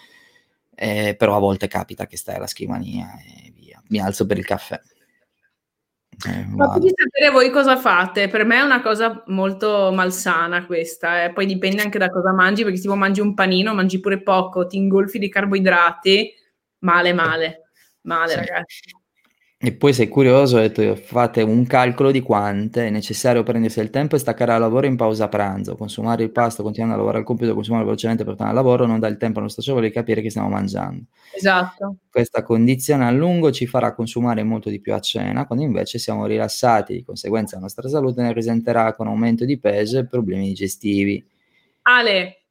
eh, 0.76 1.16
però 1.18 1.36
a 1.36 1.40
volte 1.40 1.68
capita 1.68 2.06
che 2.06 2.16
stai 2.16 2.36
alla 2.36 2.46
scrivania 2.46 3.08
e 3.26 3.47
mi 3.90 4.00
alzo 4.00 4.26
per 4.26 4.38
il 4.38 4.46
caffè. 4.46 4.80
Eh, 6.26 6.46
di 6.80 6.92
sapere 6.96 7.30
voi 7.32 7.52
cosa 7.52 7.78
fate, 7.78 8.28
per 8.28 8.44
me 8.44 8.58
è 8.58 8.62
una 8.62 8.82
cosa 8.82 9.24
molto 9.28 9.92
malsana 9.94 10.66
questa, 10.66 11.26
eh. 11.26 11.32
poi 11.32 11.46
dipende 11.46 11.84
anche 11.84 12.00
da 12.00 12.10
cosa 12.10 12.34
mangi, 12.34 12.64
perché 12.64 12.80
tipo 12.80 12.96
mangi 12.96 13.22
un 13.22 13.36
panino, 13.36 13.76
mangi 13.76 14.00
pure 14.00 14.24
poco, 14.24 14.66
ti 14.66 14.78
ingolfi 14.78 15.20
di 15.20 15.30
carboidrati, 15.30 16.34
male 16.80 17.14
male, 17.14 17.70
male 18.02 18.32
sì. 18.32 18.38
ragazzi. 18.38 18.82
E 19.60 19.74
poi 19.74 19.92
sei 19.92 20.08
curioso, 20.08 20.60
detto, 20.60 20.96
fate 20.96 21.42
un 21.42 21.66
calcolo 21.66 22.12
di 22.12 22.22
quante 22.22 22.86
è 22.86 22.90
necessario 22.92 23.42
prendersi 23.42 23.80
il 23.80 23.90
tempo 23.90 24.16
e 24.16 24.20
staccare 24.20 24.52
al 24.52 24.60
lavoro 24.60 24.86
in 24.86 24.96
pausa 24.96 25.30
pranzo, 25.30 25.76
consumare 25.76 26.22
il 26.22 26.30
pasto, 26.30 26.62
continuare 26.62 26.94
a 26.94 26.98
lavorare 26.98 27.22
al 27.22 27.26
computer, 27.26 27.56
consumare 27.56 27.84
velocemente 27.84 28.24
per 28.24 28.36
tornare 28.36 28.56
al 28.56 28.64
lavoro, 28.64 28.86
non 28.86 29.00
dà 29.00 29.08
il 29.08 29.18
tempo 29.18 29.40
al 29.40 29.46
nostro 29.46 29.64
cervello 29.64 29.88
di 29.88 29.92
capire 29.92 30.22
che 30.22 30.30
stiamo 30.30 30.48
mangiando. 30.50 31.06
Esatto. 31.36 31.96
Questa 32.08 32.44
condizione 32.44 33.06
a 33.06 33.10
lungo 33.10 33.52
ci 33.52 33.66
farà 33.66 33.96
consumare 33.96 34.44
molto 34.44 34.70
di 34.70 34.80
più 34.80 34.94
a 34.94 35.00
cena, 35.00 35.48
quando 35.48 35.66
invece 35.66 35.98
siamo 35.98 36.28
rilassati, 36.28 36.94
di 36.94 37.04
conseguenza 37.04 37.56
la 37.56 37.64
nostra 37.64 37.90
salute 37.90 38.22
ne 38.22 38.34
risenterà 38.34 38.94
con 38.94 39.08
aumento 39.08 39.44
di 39.44 39.58
peso 39.58 39.98
e 39.98 40.06
problemi 40.06 40.50
digestivi. 40.50 41.26
Ale. 41.82 42.44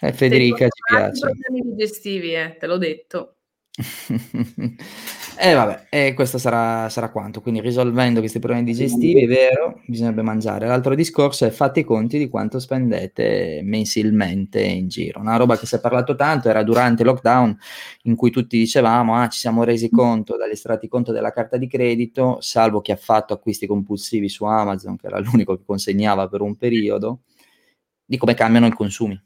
Eh, 0.00 0.12
Federica 0.12 0.64
ci 0.64 0.82
piace. 0.90 1.20
Problemi 1.20 1.70
digestivi, 1.70 2.34
eh, 2.34 2.56
te 2.58 2.66
l'ho 2.66 2.78
detto. 2.78 3.36
E 5.38 5.50
eh, 5.50 5.54
vabbè, 5.54 5.86
e 5.90 6.14
questo 6.14 6.38
sarà, 6.38 6.88
sarà, 6.88 7.10
quanto. 7.10 7.42
Quindi 7.42 7.60
risolvendo 7.60 8.20
questi 8.20 8.38
problemi 8.38 8.64
digestivi, 8.64 9.24
è 9.24 9.26
vero, 9.26 9.82
bisognerebbe 9.84 10.22
mangiare. 10.22 10.66
L'altro 10.66 10.94
discorso 10.94 11.44
è 11.44 11.50
fate 11.50 11.80
i 11.80 11.84
conti 11.84 12.16
di 12.16 12.30
quanto 12.30 12.58
spendete 12.58 13.60
mensilmente 13.62 14.62
in 14.62 14.88
giro. 14.88 15.20
Una 15.20 15.36
roba 15.36 15.58
che 15.58 15.66
si 15.66 15.74
è 15.74 15.80
parlato 15.80 16.14
tanto 16.14 16.48
era 16.48 16.62
durante 16.62 17.02
il 17.02 17.08
lockdown, 17.08 17.54
in 18.04 18.16
cui 18.16 18.30
tutti 18.30 18.56
dicevamo, 18.56 19.14
ah, 19.14 19.28
ci 19.28 19.38
siamo 19.38 19.62
resi 19.62 19.90
conto, 19.90 20.38
dagli 20.38 20.52
estratti 20.52 20.88
conto 20.88 21.12
della 21.12 21.32
carta 21.32 21.58
di 21.58 21.68
credito, 21.68 22.38
salvo 22.40 22.80
chi 22.80 22.92
ha 22.92 22.96
fatto 22.96 23.34
acquisti 23.34 23.66
compulsivi 23.66 24.30
su 24.30 24.44
Amazon, 24.44 24.96
che 24.96 25.06
era 25.06 25.18
l'unico 25.18 25.54
che 25.54 25.64
consegnava 25.66 26.28
per 26.28 26.40
un 26.40 26.56
periodo, 26.56 27.20
di 28.06 28.16
come 28.16 28.32
cambiano 28.32 28.66
i 28.66 28.72
consumi. 28.72 29.20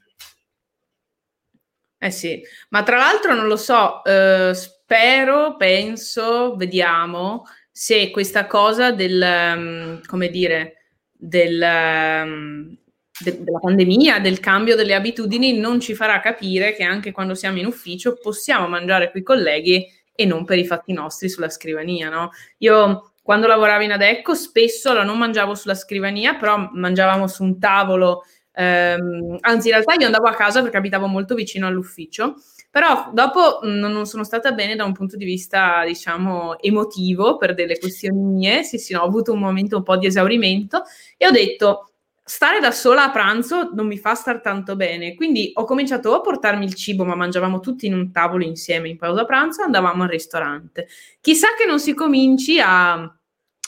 Eh 2.03 2.09
sì, 2.09 2.41
ma 2.69 2.81
tra 2.81 2.97
l'altro 2.97 3.35
non 3.35 3.47
lo 3.47 3.55
so, 3.55 4.03
eh, 4.03 4.53
spero, 4.91 5.55
penso, 5.55 6.57
vediamo 6.57 7.45
se 7.71 8.11
questa 8.11 8.45
cosa 8.45 8.91
del, 8.91 9.21
um, 9.55 10.01
come 10.05 10.27
dire, 10.27 10.73
del, 11.13 11.61
um, 11.61 12.77
de- 13.23 13.41
della 13.41 13.59
pandemia, 13.59 14.19
del 14.19 14.41
cambio 14.41 14.75
delle 14.75 14.93
abitudini 14.93 15.57
non 15.57 15.79
ci 15.79 15.95
farà 15.95 16.19
capire 16.19 16.73
che 16.73 16.83
anche 16.83 17.13
quando 17.13 17.35
siamo 17.35 17.57
in 17.57 17.67
ufficio 17.67 18.17
possiamo 18.21 18.67
mangiare 18.67 19.11
con 19.11 19.21
i 19.21 19.23
colleghi 19.23 19.87
e 20.13 20.25
non 20.25 20.43
per 20.43 20.57
i 20.57 20.65
fatti 20.65 20.91
nostri 20.91 21.29
sulla 21.29 21.49
scrivania, 21.49 22.09
no? 22.09 22.31
Io 22.57 23.13
quando 23.23 23.47
lavoravo 23.47 23.83
in 23.83 23.93
Adecco 23.93 24.33
spesso 24.35 24.89
allora, 24.89 25.05
non 25.05 25.17
mangiavo 25.17 25.55
sulla 25.55 25.75
scrivania, 25.75 26.35
però 26.35 26.69
mangiavamo 26.69 27.27
su 27.27 27.43
un 27.43 27.57
tavolo 27.59 28.23
Ehm, 28.53 29.37
anzi, 29.41 29.67
in 29.67 29.73
realtà 29.75 29.93
io 29.93 30.05
andavo 30.05 30.27
a 30.27 30.35
casa 30.35 30.61
perché 30.61 30.77
abitavo 30.77 31.07
molto 31.07 31.35
vicino 31.35 31.67
all'ufficio, 31.67 32.35
però 32.71 33.11
dopo 33.13 33.59
mh, 33.61 33.67
non 33.69 34.05
sono 34.07 34.23
stata 34.23 34.51
bene 34.53 34.75
da 34.75 34.85
un 34.85 34.93
punto 34.93 35.17
di 35.17 35.25
vista, 35.25 35.83
diciamo, 35.85 36.57
emotivo 36.59 37.37
per 37.37 37.53
delle 37.53 37.77
questioni 37.77 38.19
mie. 38.21 38.63
Sì, 38.63 38.77
sì, 38.79 38.93
no, 38.93 39.01
ho 39.01 39.05
avuto 39.05 39.33
un 39.33 39.39
momento 39.39 39.77
un 39.77 39.83
po' 39.83 39.97
di 39.97 40.07
esaurimento 40.07 40.83
e 41.17 41.27
ho 41.27 41.31
detto 41.31 41.85
stare 42.23 42.59
da 42.61 42.71
sola 42.71 43.03
a 43.05 43.11
pranzo 43.11 43.71
non 43.73 43.87
mi 43.87 43.97
fa 43.97 44.15
star 44.15 44.39
tanto 44.41 44.75
bene. 44.77 45.15
Quindi 45.15 45.51
ho 45.53 45.65
cominciato 45.65 46.13
a 46.15 46.21
portarmi 46.21 46.63
il 46.65 46.73
cibo, 46.75 47.03
ma 47.03 47.15
mangiavamo 47.15 47.59
tutti 47.59 47.87
in 47.87 47.93
un 47.93 48.11
tavolo 48.11 48.43
insieme 48.45 48.87
in 48.89 48.97
pausa 48.97 49.25
pranzo, 49.25 49.63
andavamo 49.63 50.03
al 50.03 50.09
ristorante. 50.09 50.87
Chissà 51.19 51.47
che 51.57 51.65
non 51.65 51.79
si 51.79 51.93
cominci 51.93 52.59
a 52.63 53.13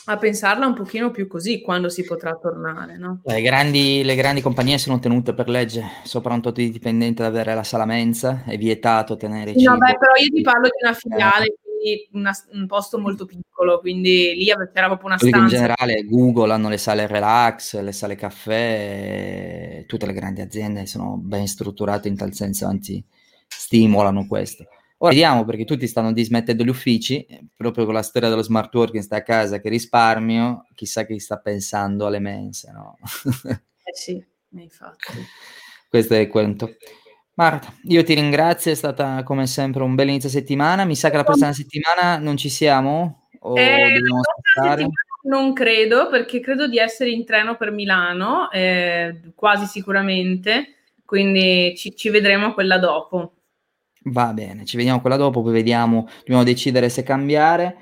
a 0.06 0.18
pensarla 0.18 0.66
un 0.66 0.74
pochino 0.74 1.10
più 1.10 1.26
così 1.26 1.60
quando 1.60 1.88
si 1.88 2.04
potrà 2.04 2.34
tornare. 2.34 2.96
No? 2.96 3.20
Le, 3.24 3.40
grandi, 3.40 4.02
le, 4.04 4.14
grandi, 4.14 4.40
compagnie 4.40 4.78
sono 4.78 4.98
tenute 4.98 5.34
per 5.34 5.48
legge, 5.48 5.82
sopra 6.04 6.34
un 6.34 6.42
tot 6.42 6.54
di 6.54 6.70
dipendente 6.70 7.22
ad 7.22 7.28
avere 7.28 7.54
la 7.54 7.62
sala 7.62 7.84
mensa, 7.84 8.42
è 8.44 8.56
vietato 8.56 9.16
tenere 9.16 9.52
sì, 9.52 9.60
cibo. 9.60 9.72
No, 9.72 9.78
beh, 9.78 9.96
però 9.98 10.12
io 10.20 10.34
ti 10.34 10.42
parlo 10.42 10.68
di 10.68 10.84
una 10.84 10.92
filiale, 10.92 11.44
eh. 11.46 11.54
quindi 11.62 12.08
una, 12.12 12.32
un 12.52 12.66
posto 12.66 12.98
molto 12.98 13.24
piccolo, 13.24 13.80
quindi 13.80 14.34
lì 14.34 14.44
c'era 14.44 14.86
proprio 14.86 15.06
una 15.06 15.18
stanza. 15.18 15.38
In 15.38 15.48
generale 15.48 16.04
Google 16.04 16.52
hanno 16.52 16.68
le 16.68 16.78
sale 16.78 17.06
relax, 17.06 17.80
le 17.80 17.92
sale 17.92 18.14
caffè, 18.14 19.84
tutte 19.86 20.06
le 20.06 20.12
grandi 20.12 20.42
aziende 20.42 20.86
sono 20.86 21.16
ben 21.16 21.46
strutturate 21.46 22.08
in 22.08 22.16
tal 22.16 22.34
senso, 22.34 22.66
anzi 22.66 23.02
stimolano 23.46 24.26
questo. 24.26 24.66
Ora 25.04 25.12
vediamo 25.12 25.44
perché 25.44 25.66
tutti 25.66 25.86
stanno 25.86 26.12
dismettendo 26.12 26.64
gli 26.64 26.70
uffici, 26.70 27.26
proprio 27.54 27.84
con 27.84 27.92
la 27.92 28.02
storia 28.02 28.30
dello 28.30 28.40
smart 28.40 28.74
working, 28.74 29.02
sta 29.02 29.16
a 29.16 29.22
casa 29.22 29.60
che 29.60 29.68
risparmio, 29.68 30.66
chissà 30.74 31.04
chi 31.04 31.18
sta 31.18 31.36
pensando 31.36 32.06
alle 32.06 32.20
mense, 32.20 32.72
no? 32.72 32.96
eh 33.44 33.94
sì, 33.94 34.24
infatti. 34.52 35.12
Questo 35.90 36.14
è 36.14 36.26
quanto. 36.26 36.76
Marta, 37.34 37.70
io 37.82 38.02
ti 38.02 38.14
ringrazio, 38.14 38.72
è 38.72 38.74
stata 38.74 39.22
come 39.24 39.46
sempre 39.46 39.82
un 39.82 39.94
bel 39.94 40.08
inizio 40.08 40.30
settimana. 40.30 40.86
Mi 40.86 40.96
sa 40.96 41.10
che 41.10 41.16
la 41.16 41.24
prossima 41.24 41.52
settimana 41.52 42.16
non 42.16 42.38
ci 42.38 42.48
siamo? 42.48 43.28
O 43.40 43.58
eh, 43.58 43.92
dobbiamo 43.92 44.20
aspettare? 44.20 44.88
non 45.24 45.52
credo, 45.52 46.08
perché 46.08 46.40
credo 46.40 46.66
di 46.66 46.78
essere 46.78 47.10
in 47.10 47.26
treno 47.26 47.56
per 47.56 47.70
Milano, 47.70 48.50
eh, 48.50 49.20
quasi 49.34 49.66
sicuramente, 49.66 50.76
quindi 51.04 51.74
ci, 51.76 51.94
ci 51.94 52.08
vedremo 52.08 52.54
quella 52.54 52.78
dopo. 52.78 53.33
Va 54.04 54.32
bene, 54.32 54.64
ci 54.64 54.76
vediamo 54.76 55.00
quella 55.00 55.16
dopo, 55.16 55.42
poi 55.42 55.52
vediamo, 55.52 56.08
dobbiamo 56.18 56.44
decidere 56.44 56.88
se 56.88 57.02
cambiare 57.02 57.76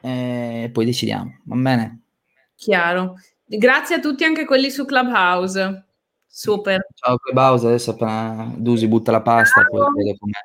e 0.00 0.70
poi 0.72 0.84
decidiamo, 0.84 1.40
va 1.44 1.56
bene? 1.56 2.00
Chiaro. 2.56 3.14
Grazie 3.44 3.96
a 3.96 4.00
tutti 4.00 4.24
anche 4.24 4.44
quelli 4.44 4.70
su 4.70 4.84
Clubhouse. 4.84 5.86
Super. 6.26 6.86
Ciao 6.94 7.16
Clubhouse, 7.18 7.66
adesso 7.66 7.90
appena 7.90 8.52
Dusi 8.56 8.88
butta 8.88 9.12
la 9.12 9.20
pasta. 9.20 9.66
Ciao 9.70 9.92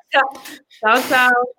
ciao. 0.08 1.00
ciao. 1.08 1.52